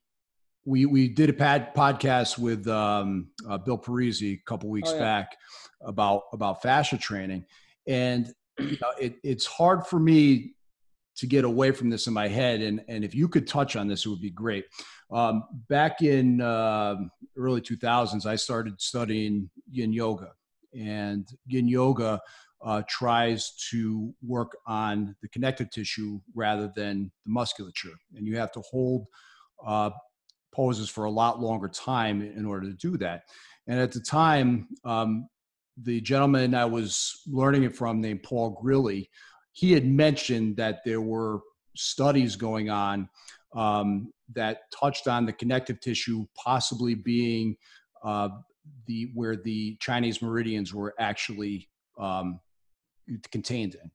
[0.65, 4.95] we we did a pad podcast with um, uh, Bill Parisi a couple weeks oh,
[4.95, 4.99] yeah.
[4.99, 5.37] back
[5.81, 7.45] about about fascia training,
[7.85, 10.53] and you know, it, it's hard for me
[11.15, 12.61] to get away from this in my head.
[12.61, 14.65] And and if you could touch on this, it would be great.
[15.11, 16.95] Um, back in uh,
[17.37, 20.31] early 2000s, I started studying Yin Yoga,
[20.77, 22.19] and Yin Yoga
[22.63, 28.51] uh, tries to work on the connective tissue rather than the musculature, and you have
[28.53, 29.05] to hold
[29.65, 29.91] uh,
[30.53, 33.23] poses for a lot longer time in order to do that.
[33.67, 35.27] And at the time, um,
[35.81, 39.09] the gentleman I was learning it from, named Paul Grilley,
[39.53, 41.41] he had mentioned that there were
[41.75, 43.09] studies going on
[43.55, 47.55] um, that touched on the connective tissue possibly being
[48.03, 48.29] uh,
[48.87, 52.39] the where the Chinese meridians were actually um,
[53.31, 53.91] contained in.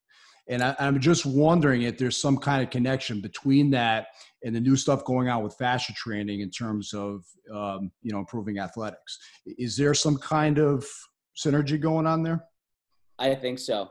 [0.51, 4.09] And I, am just wondering if there's some kind of connection between that
[4.43, 8.19] and the new stuff going on with fascia training in terms of um, you know
[8.19, 9.19] improving athletics.
[9.47, 10.87] Is there some kind of
[11.38, 12.44] synergy going on there?
[13.18, 13.90] I think so.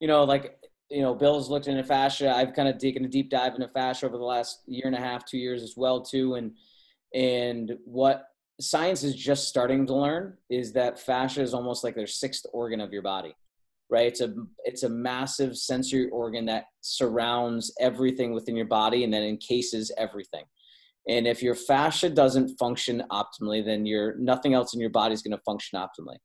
[0.00, 0.58] You know, like
[0.90, 2.34] you know, Bill's looked into fascia.
[2.34, 5.00] I've kind of taken a deep dive into fascia over the last year and a
[5.00, 6.34] half, two years as well too.
[6.34, 6.52] And
[7.14, 8.26] and what
[8.60, 12.80] science is just starting to learn is that fascia is almost like their sixth organ
[12.80, 13.34] of your body
[13.90, 19.12] right it's a it's a massive sensory organ that surrounds everything within your body and
[19.12, 20.44] then encases everything
[21.08, 25.22] and if your fascia doesn't function optimally then your nothing else in your body is
[25.22, 26.16] going to function optimally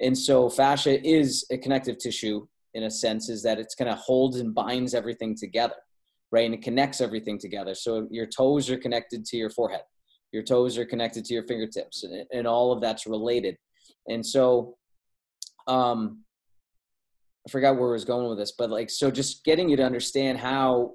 [0.00, 3.98] and so fascia is a connective tissue in a sense is that it's kind of
[3.98, 5.74] holds and binds everything together
[6.32, 6.46] right?
[6.46, 7.74] And it connects everything together.
[7.74, 9.82] So your toes are connected to your forehead.
[10.32, 13.56] Your toes are connected to your fingertips and, and all of that's related.
[14.08, 14.76] And so
[15.68, 16.22] um,
[17.46, 19.84] I forgot where I was going with this, but like, so just getting you to
[19.84, 20.92] understand how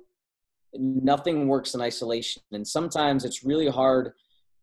[0.73, 2.41] nothing works in isolation.
[2.51, 4.13] And sometimes it's really hard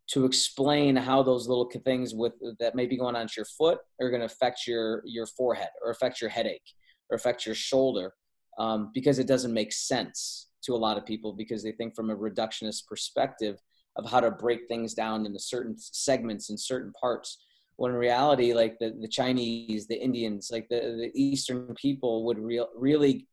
[0.06, 3.78] to explain how those little things with that may be going on to your foot
[4.00, 6.74] are going to affect your, your forehead or affect your headache
[7.10, 8.12] or affect your shoulder
[8.58, 12.10] um, because it doesn't make sense to a lot of people because they think from
[12.10, 13.58] a reductionist perspective
[13.96, 17.38] of how to break things down into certain segments and certain parts
[17.76, 22.38] when in reality like the, the chinese the indians like the, the eastern people would
[22.38, 23.26] real, really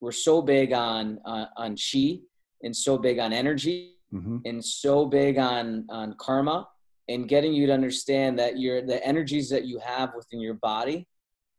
[0.00, 2.18] were so big on uh, on chi
[2.62, 4.38] and so big on energy mm-hmm.
[4.44, 6.68] and so big on on karma
[7.08, 11.06] and getting you to understand that your the energies that you have within your body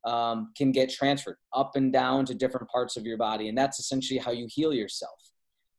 [0.06, 3.48] um, can get transferred up and down to different parts of your body.
[3.50, 5.20] And that's essentially how you heal yourself.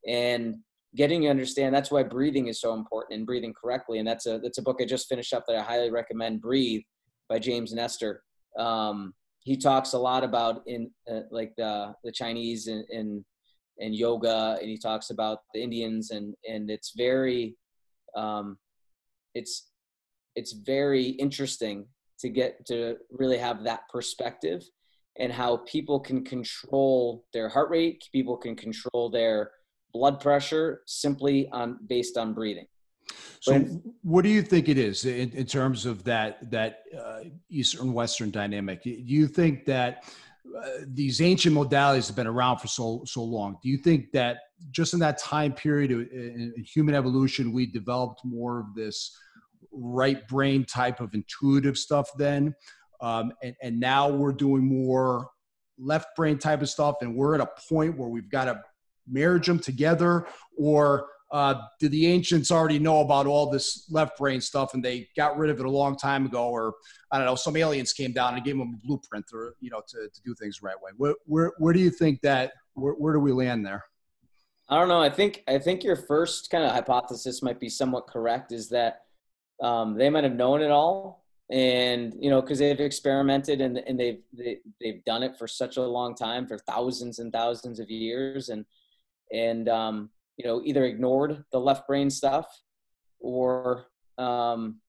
[0.06, 0.56] And
[0.96, 3.98] getting you understand that's why breathing is so important and breathing correctly.
[3.98, 6.82] And that's a that's a book i just finished up that i highly recommend breathe
[7.28, 8.22] by james nestor.
[8.58, 13.24] Um, he talks a lot about in uh, like the the chinese and, and
[13.78, 17.56] and yoga and he talks about the indians and and it's very
[18.16, 18.58] um,
[19.34, 19.70] it's
[20.36, 21.86] it's very interesting
[22.20, 24.62] to get to really have that perspective
[25.18, 29.50] and how people can control their heart rate, people can control their
[29.92, 32.66] blood pressure simply on based on breathing.
[33.40, 33.60] So,
[34.02, 38.30] what do you think it is in, in terms of that that uh, Eastern Western
[38.30, 38.82] dynamic?
[38.82, 40.04] Do you think that
[40.56, 43.58] uh, these ancient modalities have been around for so so long?
[43.62, 44.38] Do you think that
[44.70, 49.16] just in that time period in human evolution, we developed more of this
[49.72, 52.54] right brain type of intuitive stuff then,
[53.00, 55.28] um, and, and now we're doing more
[55.78, 58.60] left brain type of stuff, and we're at a point where we've got to
[59.08, 60.26] marriage them together,
[60.56, 65.08] or uh, did the ancients already know about all this left brain stuff and they
[65.16, 66.48] got rid of it a long time ago?
[66.48, 66.74] Or
[67.10, 69.82] i don't know some aliens came down and gave them a blueprint or you know
[69.88, 70.92] to, to do things the right way.
[70.96, 73.84] Where, where, where do you think that where, where do we land there?
[74.68, 75.00] I don't know.
[75.00, 79.02] I think i think your first kind of hypothesis might be somewhat correct is that
[79.60, 84.00] um, they might have known it all and you know because they've experimented and, and
[84.00, 87.90] they've they, they've done it for such a long time for thousands and thousands of
[87.90, 88.48] years.
[88.48, 88.64] And
[89.32, 92.46] and um, you know either ignored the left brain stuff
[93.20, 93.86] or
[94.18, 94.80] um,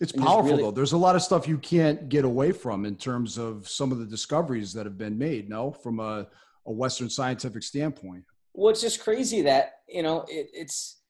[0.00, 0.70] it's powerful really, though.
[0.70, 3.98] There's a lot of stuff you can't get away from in terms of some of
[3.98, 5.72] the discoveries that have been made no?
[5.72, 6.26] From a,
[6.66, 8.24] a western scientific standpoint.
[8.54, 11.00] Well it's just crazy that you know it, it's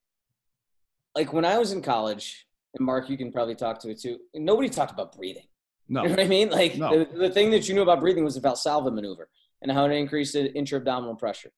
[1.14, 4.18] like when i was in college and mark you can probably talk to it too
[4.34, 5.46] nobody talked about breathing.
[5.88, 6.02] No.
[6.02, 6.50] You know what i mean?
[6.50, 7.04] Like no.
[7.04, 9.28] the, the thing that you knew about breathing was the valsalva maneuver
[9.62, 11.50] and how to increase the intra-abdominal pressure.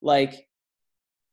[0.00, 0.46] Like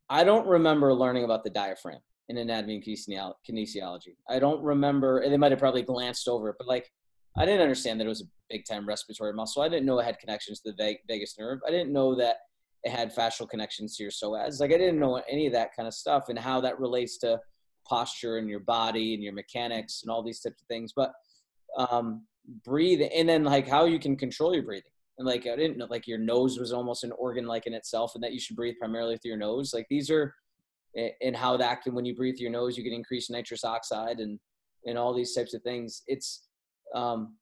[0.09, 1.99] I don't remember learning about the diaphragm
[2.29, 4.15] in anatomy and kinesiology.
[4.27, 6.91] I don't remember, and they might have probably glanced over it, but like
[7.37, 9.61] I didn't understand that it was a big time respiratory muscle.
[9.61, 11.59] I didn't know it had connections to the vagus nerve.
[11.67, 12.37] I didn't know that
[12.83, 14.59] it had fascial connections to your psoas.
[14.59, 17.39] Like I didn't know any of that kind of stuff and how that relates to
[17.87, 20.93] posture and your body and your mechanics and all these types of things.
[20.95, 21.11] But
[21.77, 22.25] um,
[22.63, 25.87] breathe, and then like how you can control your breathing and like I didn't know
[25.89, 28.75] like your nose was almost an organ like in itself, and that you should breathe
[28.79, 29.73] primarily through your nose.
[29.73, 30.33] Like these are,
[31.21, 34.19] and how that can when you breathe through your nose, you can increase nitrous oxide
[34.19, 34.39] and
[34.85, 36.03] and all these types of things.
[36.07, 36.47] It's,
[36.95, 37.35] um,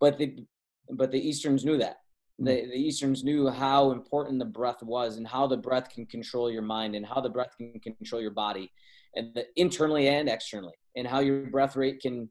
[0.00, 0.44] but the
[0.90, 1.98] but the Easterns knew that.
[2.38, 2.46] Hmm.
[2.46, 6.50] The, the Easterns knew how important the breath was and how the breath can control
[6.50, 8.72] your mind and how the breath can control your body
[9.14, 12.30] and the, internally and externally and how your breath rate can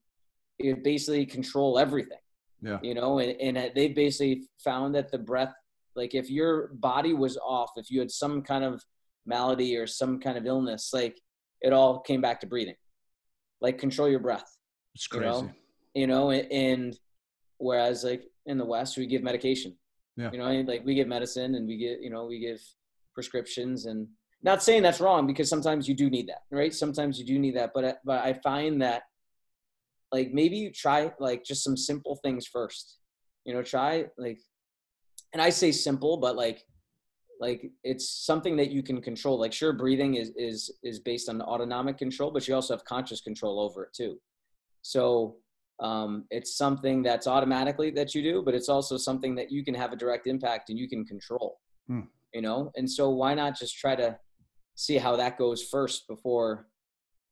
[0.84, 2.17] basically control everything
[2.64, 2.80] yeah.
[2.82, 5.53] You know, and, and they basically found that the breath,
[5.95, 8.82] like if your body was off, if you had some kind of
[9.26, 11.20] malady or some kind of illness, like
[11.61, 12.76] it all came back to breathing.
[13.61, 14.57] Like control your breath.
[14.95, 15.26] It's crazy.
[15.93, 16.97] You know, you know and
[17.57, 19.76] whereas like in the West, we give medication.
[20.16, 20.32] Yeah.
[20.32, 22.61] You know, like we give medicine and we get, you know, we give
[23.14, 24.07] prescriptions and
[24.41, 26.74] not saying that's wrong because sometimes you do need that, right?
[26.74, 29.03] Sometimes you do need that, but but I find that
[30.14, 32.99] like maybe you try like just some simple things first
[33.45, 34.39] you know try like
[35.34, 36.64] and i say simple but like
[37.41, 41.41] like it's something that you can control like sure breathing is is is based on
[41.41, 44.18] autonomic control but you also have conscious control over it too
[44.84, 45.36] so
[45.80, 49.74] um, it's something that's automatically that you do but it's also something that you can
[49.74, 52.01] have a direct impact and you can control hmm.
[52.34, 54.16] you know and so why not just try to
[54.76, 56.68] see how that goes first before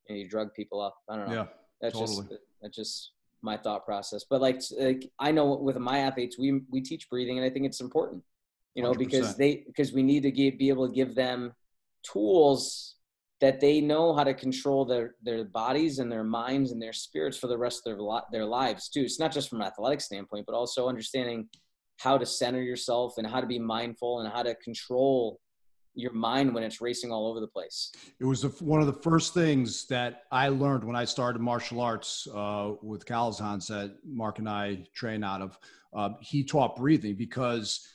[0.09, 1.45] you, know, you drug people up i don't know yeah
[1.81, 2.27] that's totally.
[2.29, 4.23] just that's just my thought process.
[4.29, 7.65] But like, like I know with my athletes, we we teach breathing, and I think
[7.65, 8.23] it's important,
[8.75, 8.97] you know, 100%.
[8.97, 11.53] because they because we need to give, be able to give them
[12.03, 12.95] tools
[13.39, 17.37] that they know how to control their their bodies and their minds and their spirits
[17.37, 19.01] for the rest of their their lives too.
[19.01, 21.49] It's not just from an athletic standpoint, but also understanding
[21.97, 25.39] how to center yourself and how to be mindful and how to control
[25.95, 27.91] your mind when it's racing all over the place.
[28.19, 32.27] It was one of the first things that I learned when I started martial arts
[32.33, 35.57] uh, with Calzans that Mark and I train out of.
[35.93, 37.87] Uh, he taught breathing because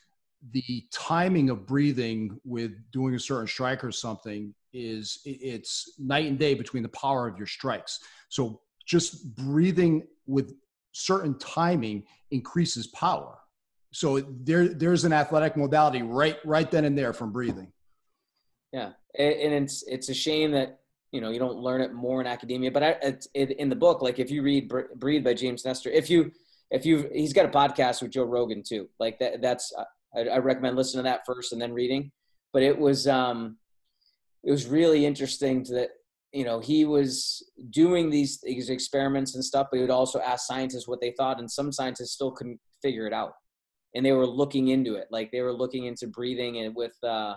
[0.53, 6.39] the timing of breathing with doing a certain strike or something is it's night and
[6.39, 8.01] day between the power of your strikes.
[8.29, 10.55] So just breathing with
[10.93, 13.39] certain timing increases power.
[13.93, 17.73] So there, there's an athletic modality right, right then and there from breathing.
[18.77, 22.27] Yeah, and it's it's a shame that you know you don't learn it more in
[22.27, 22.71] academia.
[22.71, 25.89] But I, it's it, in the book, like if you read "Breathe" by James Nestor,
[25.89, 26.31] if you
[26.71, 28.91] if you he's got a podcast with Joe Rogan too.
[29.01, 29.73] Like that, that's
[30.15, 32.13] I, I recommend listening to that first and then reading.
[32.53, 33.57] But it was um,
[34.45, 35.89] it was really interesting to that
[36.33, 40.47] you know he was doing these, these experiments and stuff, but he would also ask
[40.47, 43.33] scientists what they thought, and some scientists still couldn't figure it out,
[43.95, 47.37] and they were looking into it, like they were looking into breathing and with uh,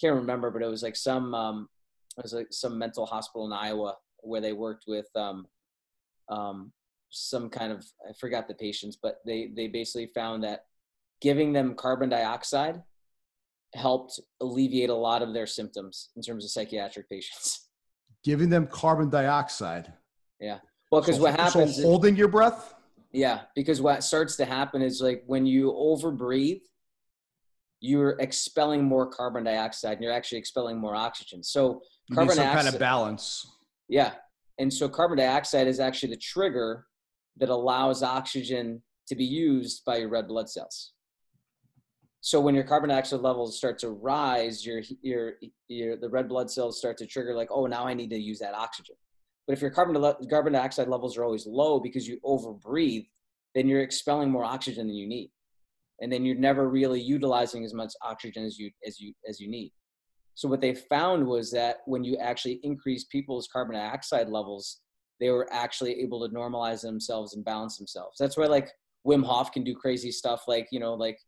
[0.00, 1.68] can't remember, but it was like some um,
[2.18, 5.46] it was like some mental hospital in Iowa where they worked with um,
[6.28, 6.72] um,
[7.10, 10.66] some kind of I forgot the patients, but they they basically found that
[11.20, 12.82] giving them carbon dioxide
[13.74, 17.68] helped alleviate a lot of their symptoms in terms of psychiatric patients.
[18.24, 19.92] Giving them carbon dioxide.
[20.40, 20.58] Yeah.
[20.90, 22.74] Well, because So- what happens, So holding your breath.
[23.12, 26.62] yeah, because what starts to happen is like when you overbreathe,
[27.84, 31.42] you're expelling more carbon dioxide and you're actually expelling more oxygen.
[31.42, 33.46] So You Carbon some kind of balance.
[33.88, 34.12] Yeah.
[34.58, 36.86] And so carbon dioxide is actually the trigger
[37.36, 40.92] that allows oxygen to be used by your red blood cells.
[42.22, 45.34] So when your carbon dioxide levels start to rise, your your
[45.68, 48.38] your the red blood cells start to trigger like, oh, now I need to use
[48.38, 48.96] that oxygen.
[49.46, 53.06] But if your carbon carbon dioxide levels are always low because you overbreathe,
[53.54, 55.30] then you're expelling more oxygen than you need,
[56.00, 59.48] and then you're never really utilizing as much oxygen as you as you as you
[59.48, 59.72] need.
[60.34, 64.80] So what they found was that when you actually increase people's carbon dioxide levels,
[65.20, 68.16] they were actually able to normalize themselves and balance themselves.
[68.18, 68.68] That's why like
[69.06, 71.18] Wim Hof can do crazy stuff like, you know, like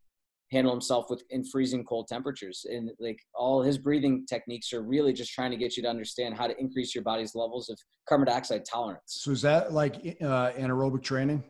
[0.51, 2.65] handle himself with in freezing cold temperatures.
[2.69, 6.35] And like all his breathing techniques are really just trying to get you to understand
[6.35, 10.51] how to increase your body's levels of carbon dioxide tolerance So is that like uh,
[10.51, 11.43] anaerobic training?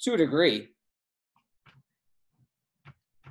[0.00, 0.68] to a degree.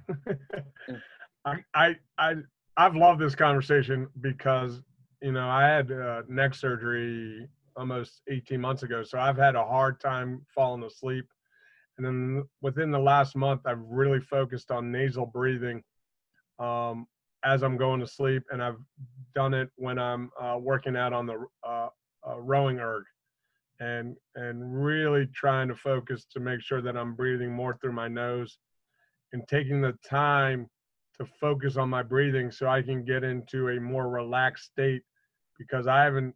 [1.45, 2.35] I, I, I,
[2.77, 4.81] I've loved this conversation because,
[5.21, 9.03] you know, I had uh, neck surgery almost 18 months ago.
[9.03, 11.25] So I've had a hard time falling asleep.
[11.97, 15.83] And then within the last month, I've really focused on nasal breathing
[16.59, 17.05] um,
[17.45, 18.43] as I'm going to sleep.
[18.51, 18.79] And I've
[19.35, 21.89] done it when I'm uh, working out on the uh,
[22.27, 23.03] uh, rowing erg
[23.79, 28.07] and, and really trying to focus to make sure that I'm breathing more through my
[28.07, 28.57] nose
[29.33, 30.69] and taking the time
[31.17, 35.01] to focus on my breathing so I can get into a more relaxed state
[35.57, 36.33] because I haven't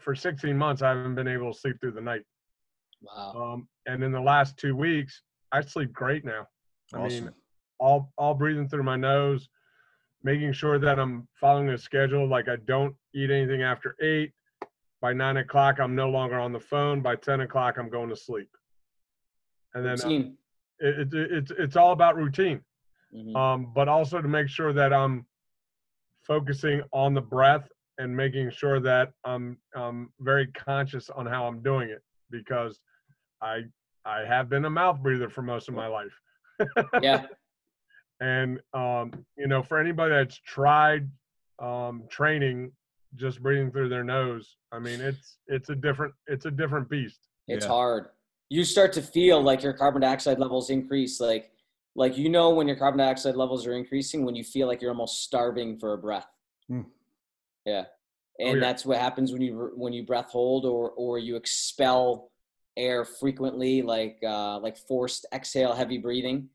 [0.00, 2.22] for 16 months I haven't been able to sleep through the night.
[3.00, 3.52] Wow.
[3.54, 5.22] Um, and in the last two weeks,
[5.52, 6.46] I sleep great now.
[6.92, 7.24] I Awesome.
[7.24, 7.34] mean,
[7.78, 9.48] all all breathing through my nose,
[10.22, 12.28] making sure that I'm following a schedule.
[12.28, 14.32] Like I don't eat anything after eight.
[15.00, 17.02] By nine o'clock, I'm no longer on the phone.
[17.02, 18.48] By 10 o'clock, I'm going to sleep.
[19.74, 20.38] And then uh, Routine.
[20.80, 22.60] It, it, it's it's all about routine
[23.14, 23.36] Mhm.
[23.36, 25.24] um, but also to make sure that I'm
[26.22, 27.68] focusing on the breath
[27.98, 32.80] and making sure that I'm, I'm very conscious on how I'm doing it because
[33.40, 33.64] I
[34.04, 36.12] I have been a mouth breather for most of my life.
[37.02, 37.26] yeah.
[38.20, 41.10] And um, you know, for anybody that's tried
[41.58, 42.70] um, training
[43.16, 47.20] just breathing through their nose, I mean, it's it's a different it's a different beast.
[47.48, 47.70] It's Yeah.
[47.72, 48.08] hard.
[48.54, 51.20] You start to feel like your carbon dioxide levels increase.
[51.20, 51.50] Like,
[51.96, 54.92] like you know when your carbon dioxide levels are increasing when you feel like you're
[54.92, 56.28] almost starving for a breath.
[56.68, 56.82] Hmm.
[57.66, 57.86] Yeah,
[58.40, 58.60] Oh, and yeah.
[58.60, 62.30] that's what happens when you when you breath hold or or you expel
[62.76, 66.48] air frequently, like uh, like forced exhale, heavy breathing.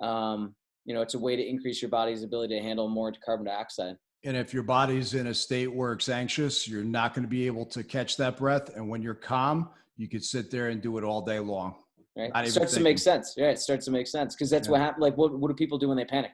[0.00, 0.54] Um,
[0.86, 3.96] you know, it's a way to increase your body's ability to handle more carbon dioxide.
[4.24, 7.46] And if your body's in a state where it's anxious, you're not going to be
[7.46, 8.70] able to catch that breath.
[8.76, 11.74] And when you're calm, you could sit there and do it all day long.
[12.16, 12.30] right?
[12.46, 13.34] It starts to make sense.
[13.36, 14.72] Yeah, it starts to make sense because that's Yeah.
[14.72, 15.02] what happens.
[15.02, 16.32] Like, what what do people do when they panic,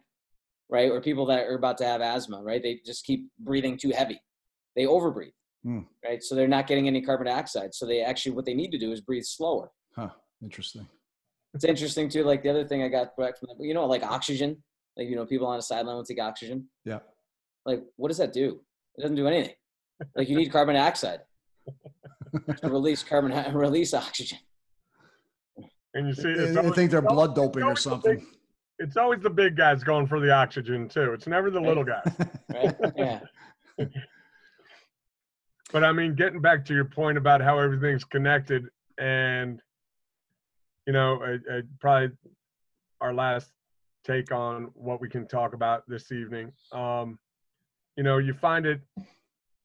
[0.69, 0.91] right?
[0.91, 2.61] Or people that are about to have asthma, right?
[2.63, 4.21] They just keep breathing too heavy.
[4.75, 5.81] They overbreathe, Hmm.
[6.05, 6.21] right?
[6.23, 7.75] So they're not getting any carbon dioxide.
[7.75, 9.71] So they actually what they need to do is breathe slower.
[9.95, 10.11] Huh.
[10.43, 10.89] Interesting.
[11.55, 12.25] It's interesting too.
[12.25, 14.63] Like the other thing I got back from you know, like oxygen.
[14.97, 16.69] Like you know, people on a sideline will take oxygen.
[16.85, 17.01] Yeah.
[17.65, 18.61] Like, what does that do?
[18.97, 19.55] It doesn't do anything.
[20.17, 21.21] Like you need carbon dioxide
[22.61, 24.39] to release carbon release oxygen.
[25.95, 28.17] And you see, They, it's they always, think they're it's blood doping or something.
[28.17, 28.25] big-
[28.81, 31.13] it's always the big guys going for the oxygen too.
[31.13, 32.03] It's never the little guys.
[32.55, 32.75] Right?
[32.97, 33.21] Yeah.
[35.73, 38.65] But I mean, getting back to your point about how everything's connected,
[38.99, 39.61] and
[40.87, 42.17] you know, I, I probably
[43.03, 43.51] our last
[44.05, 46.53] take on what we can talk about this evening.
[46.73, 47.19] Um,
[47.97, 48.81] you know, you find it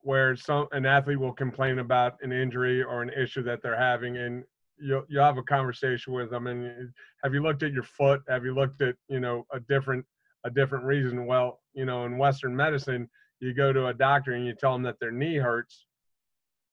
[0.04, 4.18] where some an athlete will complain about an injury or an issue that they're having,
[4.18, 4.44] and
[4.78, 6.48] you'll you'll have a conversation with them.
[6.48, 6.92] And uh,
[7.24, 8.22] have you looked at your foot?
[8.30, 10.06] Have you looked at you know a different
[10.44, 11.26] a different reason?
[11.26, 14.84] Well, you know, in Western medicine, you go to a doctor and you tell them
[14.84, 15.86] that their knee hurts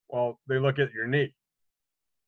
[0.08, 1.32] well they look at your knee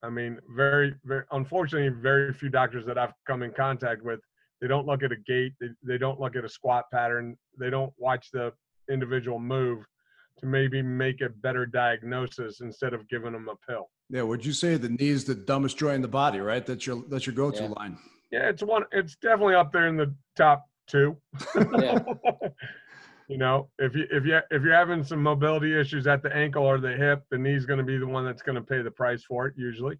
[0.02, 4.20] i mean very very unfortunately very few doctors that i've come in contact with
[4.60, 7.70] they don't look at a gait they, they don't look at a squat pattern they
[7.70, 8.52] don't watch the
[8.90, 9.84] individual move
[10.38, 14.20] to maybe make a better diagnosis instead of giving them a pill yeah.
[14.22, 16.66] Would you say the knee is the dumbest joint in the body, right?
[16.66, 17.68] That's your that's your go-to Yeah.
[17.70, 17.96] line.
[18.30, 21.16] yeah it's one it's definitely up there in the top two
[21.78, 21.98] Yeah.
[23.28, 26.64] you know if you if you if you're having some mobility issues at the ankle
[26.64, 28.90] or the hip the knee's going to be the one that's going to pay the
[28.90, 29.96] price for it usually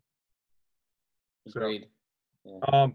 [1.49, 1.87] So, Agreed.
[2.73, 2.95] um,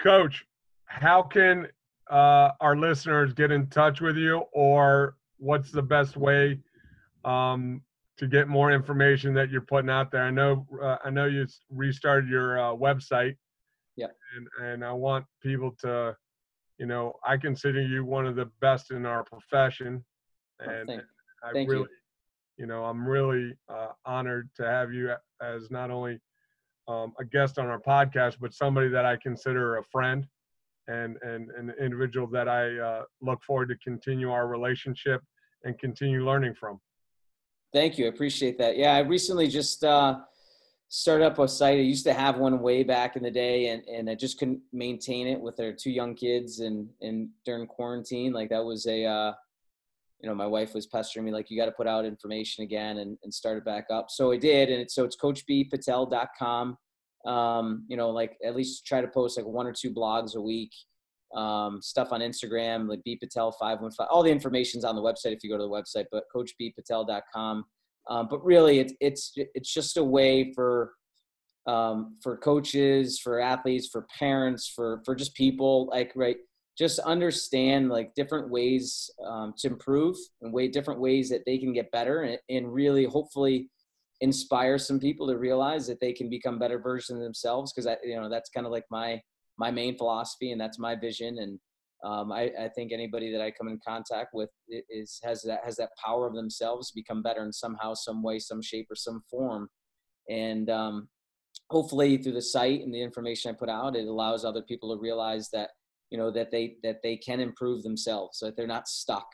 [0.00, 0.44] Coach,
[0.86, 1.66] how can
[2.10, 6.58] uh, our listeners get in touch with you, or what's the best way
[7.24, 7.82] um,
[8.18, 10.22] to get more information that you're putting out there?
[10.22, 13.36] I know uh, I know you restarted your uh, website.
[13.96, 14.08] Yeah.
[14.36, 16.16] And and I want people to,
[16.78, 20.04] you know, I consider you one of the best in our profession,
[20.60, 21.02] Oh, and thank-
[21.42, 21.74] I thank you.
[21.74, 21.88] really,
[22.56, 25.12] you know, I'm really uh, honored to have you
[25.42, 26.20] as not only
[26.88, 30.26] um, a guest on our podcast, but somebody that I consider a friend
[30.88, 35.22] and and an individual that I uh, look forward to continue our relationship
[35.64, 36.80] and continue learning from.
[37.72, 38.06] Thank you.
[38.06, 38.76] I appreciate that.
[38.76, 40.20] Yeah, I recently just uh,
[40.88, 41.78] started up a site.
[41.78, 44.60] I used to have one way back in the day, and, and I just couldn't
[44.72, 48.32] maintain it with our two young kids and and during quarantine.
[48.32, 49.32] Like that was a, uh,
[50.20, 52.98] you know, my wife was pestering me like you got to put out information again
[52.98, 54.06] and, and start it back up.
[54.08, 56.78] So I did, and it's, so it's CoachBpatel.com.
[57.26, 60.40] Um, you know, like at least try to post like one or two blogs a
[60.40, 60.72] week.
[61.34, 64.06] Um, stuff on Instagram, like B Patel five one five.
[64.08, 67.64] All the information's on the website if you go to the website, but CoachBpatel.com.
[68.08, 70.92] Um, but really, it's it's it's just a way for
[71.66, 76.36] um, for coaches, for athletes, for parents, for for just people like right,
[76.76, 81.72] just understand like different ways um, to improve and way different ways that they can
[81.72, 83.70] get better, and, and really hopefully
[84.24, 87.72] inspire some people to realize that they can become better versions of themselves.
[87.72, 89.20] Because I you know that's kind of like my
[89.58, 91.58] my main philosophy, and that's my vision and.
[92.04, 94.50] Um, I, I, think anybody that I come in contact with
[94.90, 98.38] is has that has that power of themselves to become better in somehow, some way,
[98.38, 99.70] some shape, or some form.
[100.28, 101.08] And um,
[101.70, 105.00] hopefully, through the site and the information I put out, it allows other people to
[105.00, 105.70] realize that
[106.10, 109.28] you know that they that they can improve themselves, so that they're not stuck.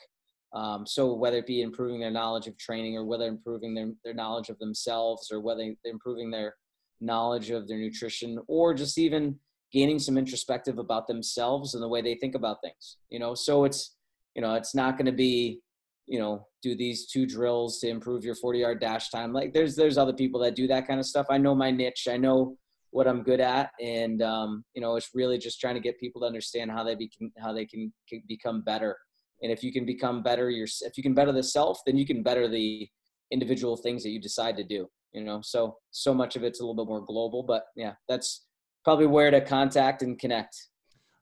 [0.52, 4.14] Um, so whether it be improving their knowledge of training, or whether improving their their
[4.14, 6.56] knowledge of themselves, or whether improving their
[7.00, 9.38] knowledge of their nutrition, or just even
[9.72, 13.34] gaining some introspective about themselves and the way they think about things you know?
[13.34, 13.94] So it's
[14.34, 15.60] you know it's not going to be
[16.06, 19.32] you know do these two drills to improve your 40 yard dash time.
[19.32, 21.26] Like there's there's other people that do that kind of stuff.
[21.30, 22.08] I know my niche.
[22.10, 22.56] I know
[22.92, 26.20] what i'm good at and um, you know it's really just trying to get people
[26.20, 28.96] to understand how they become how they can, can become better
[29.42, 32.06] and if you can become better your if you can better the self then you
[32.06, 32.88] can better the
[33.30, 36.62] individual things that you decide to do you know so so much of it's a
[36.62, 38.46] little bit more global but yeah that's
[38.84, 40.68] probably where to contact and connect.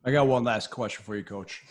[0.04, 1.64] I got one last question for you, Coach.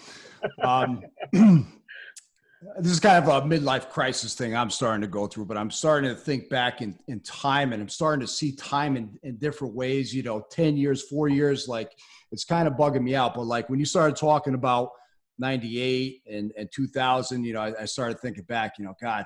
[0.64, 5.58] Um, this is kind of a midlife crisis thing I'm starting to go through, but
[5.58, 9.18] I'm starting to think back in, in time and I'm starting to see time in,
[9.24, 11.92] in different ways, you know, 10 years, four years, like
[12.32, 13.34] it's kind of bugging me out.
[13.34, 14.92] But like when you started talking about
[15.40, 19.26] 98 and, and 2000, you know, I, I started thinking back, you know, God,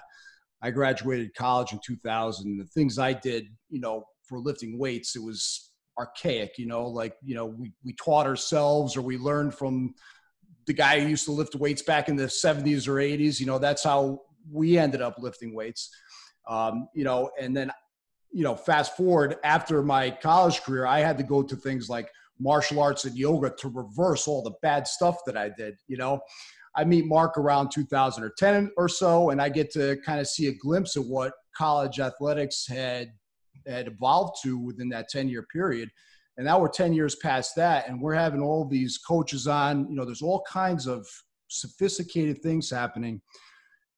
[0.61, 2.57] I graduated college in 2000.
[2.57, 7.15] The things I did, you know, for lifting weights, it was archaic, you know, like,
[7.23, 9.93] you know, we, we taught ourselves or we learned from
[10.67, 13.39] the guy who used to lift weights back in the 70s or 80s.
[13.39, 15.89] You know, that's how we ended up lifting weights.
[16.47, 17.71] Um, you know, and then,
[18.31, 22.09] you know, fast forward after my college career, I had to go to things like
[22.41, 25.75] martial arts and yoga to reverse all the bad stuff that I did.
[25.87, 26.19] You know,
[26.75, 30.53] I meet Mark around 2010 or so, and I get to kind of see a
[30.53, 33.11] glimpse of what college athletics had
[33.67, 35.89] had evolved to within that 10 year period.
[36.37, 39.87] And now we're 10 years past that, and we're having all these coaches on.
[39.89, 41.05] You know, there's all kinds of
[41.49, 43.21] sophisticated things happening,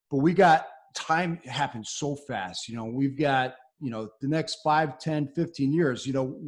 [0.10, 2.68] but we got time happens so fast.
[2.68, 6.40] You know, we've got, you know, the next 5, 10, 15 years, you know,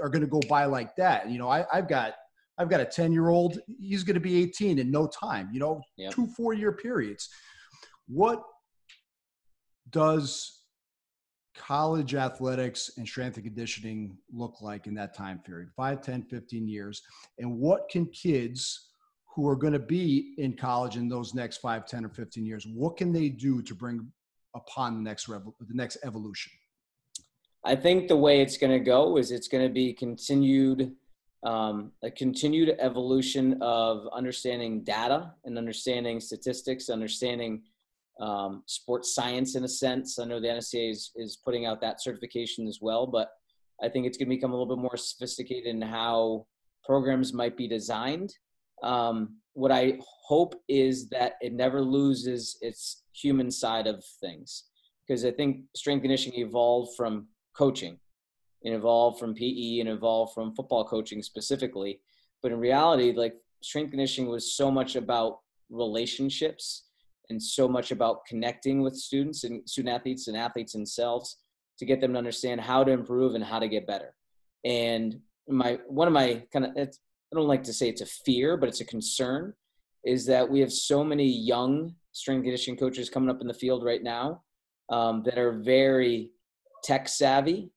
[0.00, 1.28] are going to go by like that.
[1.28, 2.14] You know, I, I've got,
[2.56, 5.58] I've got a 10 year old, he's going to be 18 in no time, you
[5.58, 6.12] know, Yep.
[6.12, 7.28] two, four year periods.
[8.06, 8.44] What
[9.90, 10.60] does
[11.56, 16.66] college athletics and strength and conditioning look like in that time period 5 10 15
[16.66, 17.02] years
[17.38, 18.88] and what can kids
[19.32, 22.66] who are going to be in college in those next 5 10 or 15 years
[22.66, 24.04] what can they do to bring
[24.56, 26.50] upon the next the next evolution
[27.64, 30.92] I think the way it's going to go is it's going to be continued,
[31.44, 37.62] um, a continued evolution of understanding data and understanding statistics, understanding
[38.20, 40.18] um, sports science in a sense.
[40.18, 43.30] I know the NSCA is, is putting out that certification as well, but
[43.82, 46.46] I think it's going to become a little bit more sophisticated in how
[46.84, 48.34] programs might be designed.
[48.82, 54.64] Um, what I hope is that it never loses its human side of things
[55.06, 57.26] because I think strength conditioning evolved from
[57.56, 57.98] coaching.
[58.64, 62.00] and evolved from PE and evolved from football coaching specifically.
[62.42, 66.84] But in reality, like strength conditioning was so much about relationships
[67.28, 71.38] and so much about connecting with students and student athletes and athletes themselves
[71.78, 74.14] to get them to understand how to improve and how to get better.
[74.64, 76.98] And my one of my kind of it's
[77.32, 79.54] I don't like to say it's a fear, but it's a concern,
[80.04, 83.84] is that we have so many young strength conditioning coaches coming up in the field
[83.84, 84.42] right now
[84.90, 86.30] um, that are very
[86.84, 87.70] tech savvy,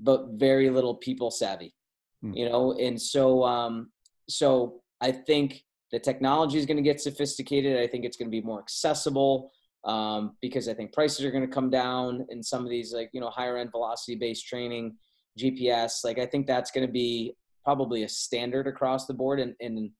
[0.00, 1.74] but very little people savvy.
[2.22, 2.34] Hmm.
[2.34, 3.90] You know, and so um,
[4.28, 5.62] so I think
[5.92, 7.78] the technology is going to get sophisticated.
[7.78, 9.52] I think it's going to be more accessible
[9.84, 13.10] um, because I think prices are going to come down in some of these like
[13.12, 14.96] you know higher end velocity based training,
[15.38, 16.04] GPS.
[16.04, 19.90] Like I think that's going to be probably a standard across the board and, and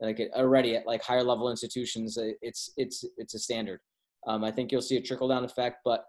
[0.00, 3.80] like already at like higher level institutions it's it's it's a standard
[4.26, 6.04] um, i think you'll see a trickle down effect but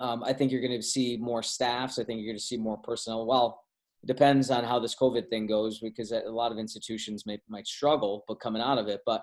[0.00, 1.98] um, i think you're going to see more staffs.
[1.98, 3.26] I think you're going to see more personnel.
[3.26, 3.60] Well
[4.02, 7.66] it depends on how this covid thing goes because a lot of institutions may, might
[7.66, 9.00] struggle but coming out of it.
[9.04, 9.22] But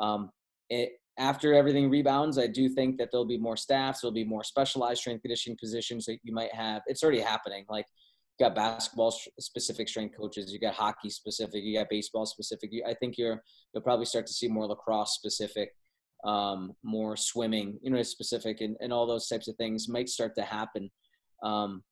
[0.00, 0.30] um,
[0.70, 4.42] it, after everything rebounds i do think that there'll be more staffs there'll be more
[4.42, 6.82] specialized strength conditioning positions that you might have.
[6.86, 7.64] It's already happening.
[7.68, 7.86] Like
[8.38, 12.70] you got basketball specific strength coaches you got hockey specific you got baseball specific.
[12.86, 15.70] I think you're you'll probably start to see more lacrosse specific
[16.24, 20.34] um, more swimming you know specific and, and all those types of things might start
[20.36, 20.90] to happen.
[21.42, 21.82] Um,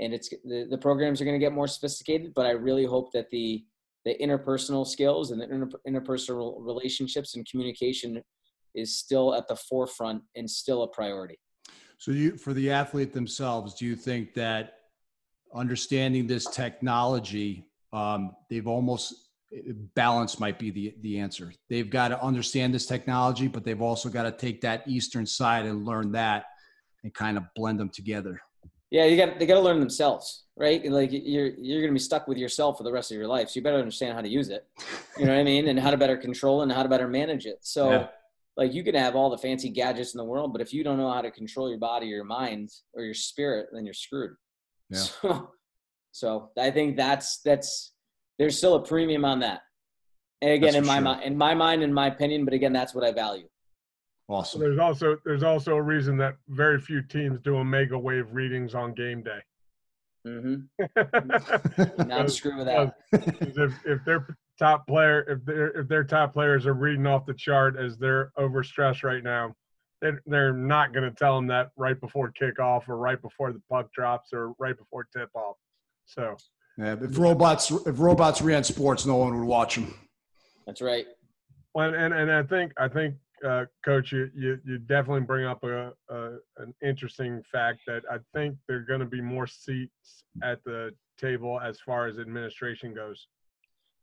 [0.00, 3.12] and it's the, the programs are going to get more sophisticated but i really hope
[3.12, 3.64] that the
[4.04, 8.22] the interpersonal skills and the inter, interpersonal relationships and communication
[8.74, 11.38] is still at the forefront and still a priority.
[11.98, 14.74] So you for the athlete themselves do you think that
[15.54, 19.23] understanding this technology, um, they've almost
[19.94, 21.52] balance might be the the answer.
[21.68, 25.66] They've got to understand this technology, but they've also got to take that eastern side
[25.66, 26.46] and learn that
[27.02, 28.40] and kind of blend them together.
[28.90, 30.84] Yeah, you got they got to learn themselves, right?
[30.84, 33.48] Like you're you're going to be stuck with yourself for the rest of your life,
[33.50, 34.66] so you better understand how to use it.
[35.18, 35.68] You know what I mean?
[35.68, 37.58] And how to better control and how to better manage it.
[37.62, 37.90] So.
[37.90, 38.06] Yeah.
[38.56, 40.96] Like you can have all the fancy gadgets in the world, but if you don't
[40.96, 44.36] know how to control your body, your mind, or your spirit, then you're screwed.
[44.90, 45.00] Yeah.
[45.24, 45.50] So,
[46.12, 47.93] so I think that's that's
[48.38, 49.62] there's still a premium on that.
[50.42, 51.02] And again, in my sure.
[51.02, 53.48] mind, in my mind, in my opinion, but again, that's what I value.
[54.28, 54.60] Awesome.
[54.60, 58.94] There's also there's also a reason that very few teams do Omega Wave readings on
[58.94, 59.40] game day.
[60.26, 62.06] Mm-hmm.
[62.08, 62.94] Not screw with that.
[63.12, 64.26] if, if their
[64.58, 68.32] top player, if their if their top players are reading off the chart as they're
[68.38, 69.54] overstressed right now,
[70.00, 73.62] they're, they're not going to tell them that right before kickoff or right before the
[73.70, 75.56] puck drops or right before tip off.
[76.06, 76.36] So,
[76.78, 79.94] yeah, if robots if robots ran sports, no one would watch them.
[80.66, 81.06] That's right.
[81.74, 83.14] Well, and and I think I think
[83.44, 88.16] uh, coach, you, you you definitely bring up a, a an interesting fact that I
[88.32, 92.94] think there are going to be more seats at the table as far as administration
[92.94, 93.28] goes.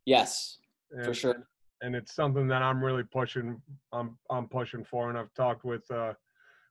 [0.05, 0.59] Yes,
[0.91, 1.47] and, for sure.
[1.81, 3.61] And it's something that I'm really pushing.
[3.91, 6.13] I'm I'm pushing for, and I've talked with uh,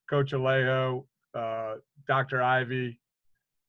[0.09, 1.75] Coach Alejo, uh,
[2.07, 2.43] Dr.
[2.43, 3.01] Ivy,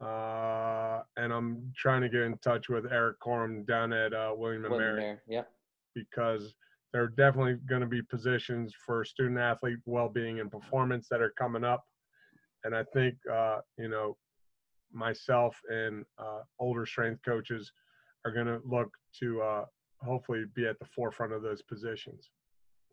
[0.02, 4.66] uh, and I'm trying to get in touch with Eric Corum down at uh, William
[4.66, 5.02] and Mary.
[5.02, 5.18] Mary.
[5.28, 5.50] Yep.
[5.94, 6.54] Because
[6.94, 11.34] there are definitely going to be positions for student athlete well-being and performance that are
[11.38, 11.86] coming up,
[12.64, 14.18] and I think uh, you know
[14.94, 17.72] myself and uh, older strength coaches
[18.26, 18.90] are going to look
[19.20, 19.66] to uh,
[20.02, 22.30] hopefully be at the forefront of those positions.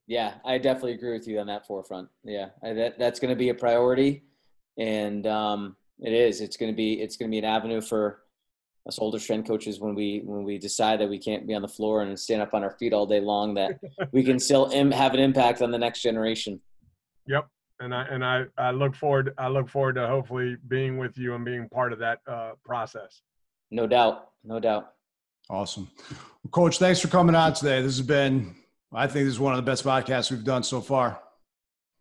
[0.06, 2.08] Yeah, I definitely agree with you on that forefront.
[2.24, 4.22] Yeah, I, that that's going to be a priority,
[4.78, 6.40] and um, it is.
[6.40, 6.94] It's going to be.
[6.94, 8.22] It's going to be an avenue for
[8.86, 11.68] us older strength coaches when we when we decide that we can't be on the
[11.68, 13.54] floor and stand up on our feet all day long.
[13.54, 13.78] That
[14.12, 16.60] we can still Im- have an impact on the next generation.
[17.26, 17.46] Yep,
[17.80, 19.34] and I and I, I look forward.
[19.38, 23.22] I look forward to hopefully being with you and being part of that uh, process.
[23.70, 24.30] No doubt.
[24.44, 24.92] No doubt.
[25.50, 26.78] Awesome, well, Coach.
[26.78, 27.82] Thanks for coming on today.
[27.82, 28.54] This has been.
[28.92, 31.20] I think this is one of the best podcasts we've done so far.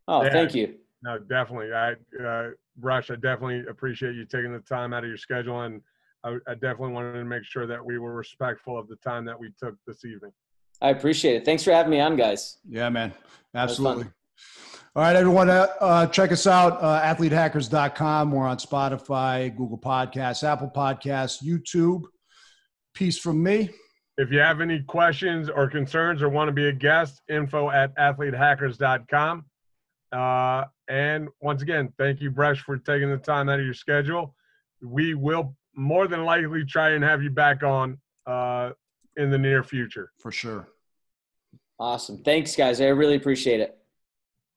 [0.07, 0.31] Oh, yeah.
[0.31, 0.75] thank you.
[1.03, 1.73] No, definitely.
[1.73, 1.93] I
[2.23, 5.81] uh, Rush, I definitely appreciate you taking the time out of your schedule, and
[6.23, 9.39] I, I, definitely wanted to make sure that we were respectful of the time that
[9.39, 10.31] we took this evening.
[10.81, 11.45] I appreciate it.
[11.45, 12.57] Thanks for having me on, guys.
[12.67, 13.13] Yeah, man.
[13.55, 14.05] Absolutely.
[14.95, 18.31] All right, everyone, uh, uh, check us out, uh, athletehackers.com.
[18.31, 22.03] We're on Spotify, Google Podcasts, Apple Podcasts, YouTube.
[22.95, 23.69] Peace from me.
[24.17, 27.95] If you have any questions or concerns or want to be a guest, info at
[27.95, 29.45] athletehackers.com.
[30.11, 34.35] Uh, and once again, thank you, Bresh, for taking the time out of your schedule.
[34.81, 38.71] We will more than likely try and have you back on uh,
[39.15, 40.11] in the near future.
[40.19, 40.69] For sure.
[41.79, 42.23] Awesome.
[42.23, 42.81] Thanks, guys.
[42.81, 43.77] I really appreciate it.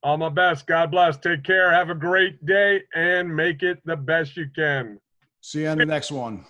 [0.02, 0.66] All my best.
[0.66, 1.18] God bless.
[1.18, 1.70] Take care.
[1.70, 4.98] Have a great day and make it the best you can.
[5.42, 6.44] See you on the next one.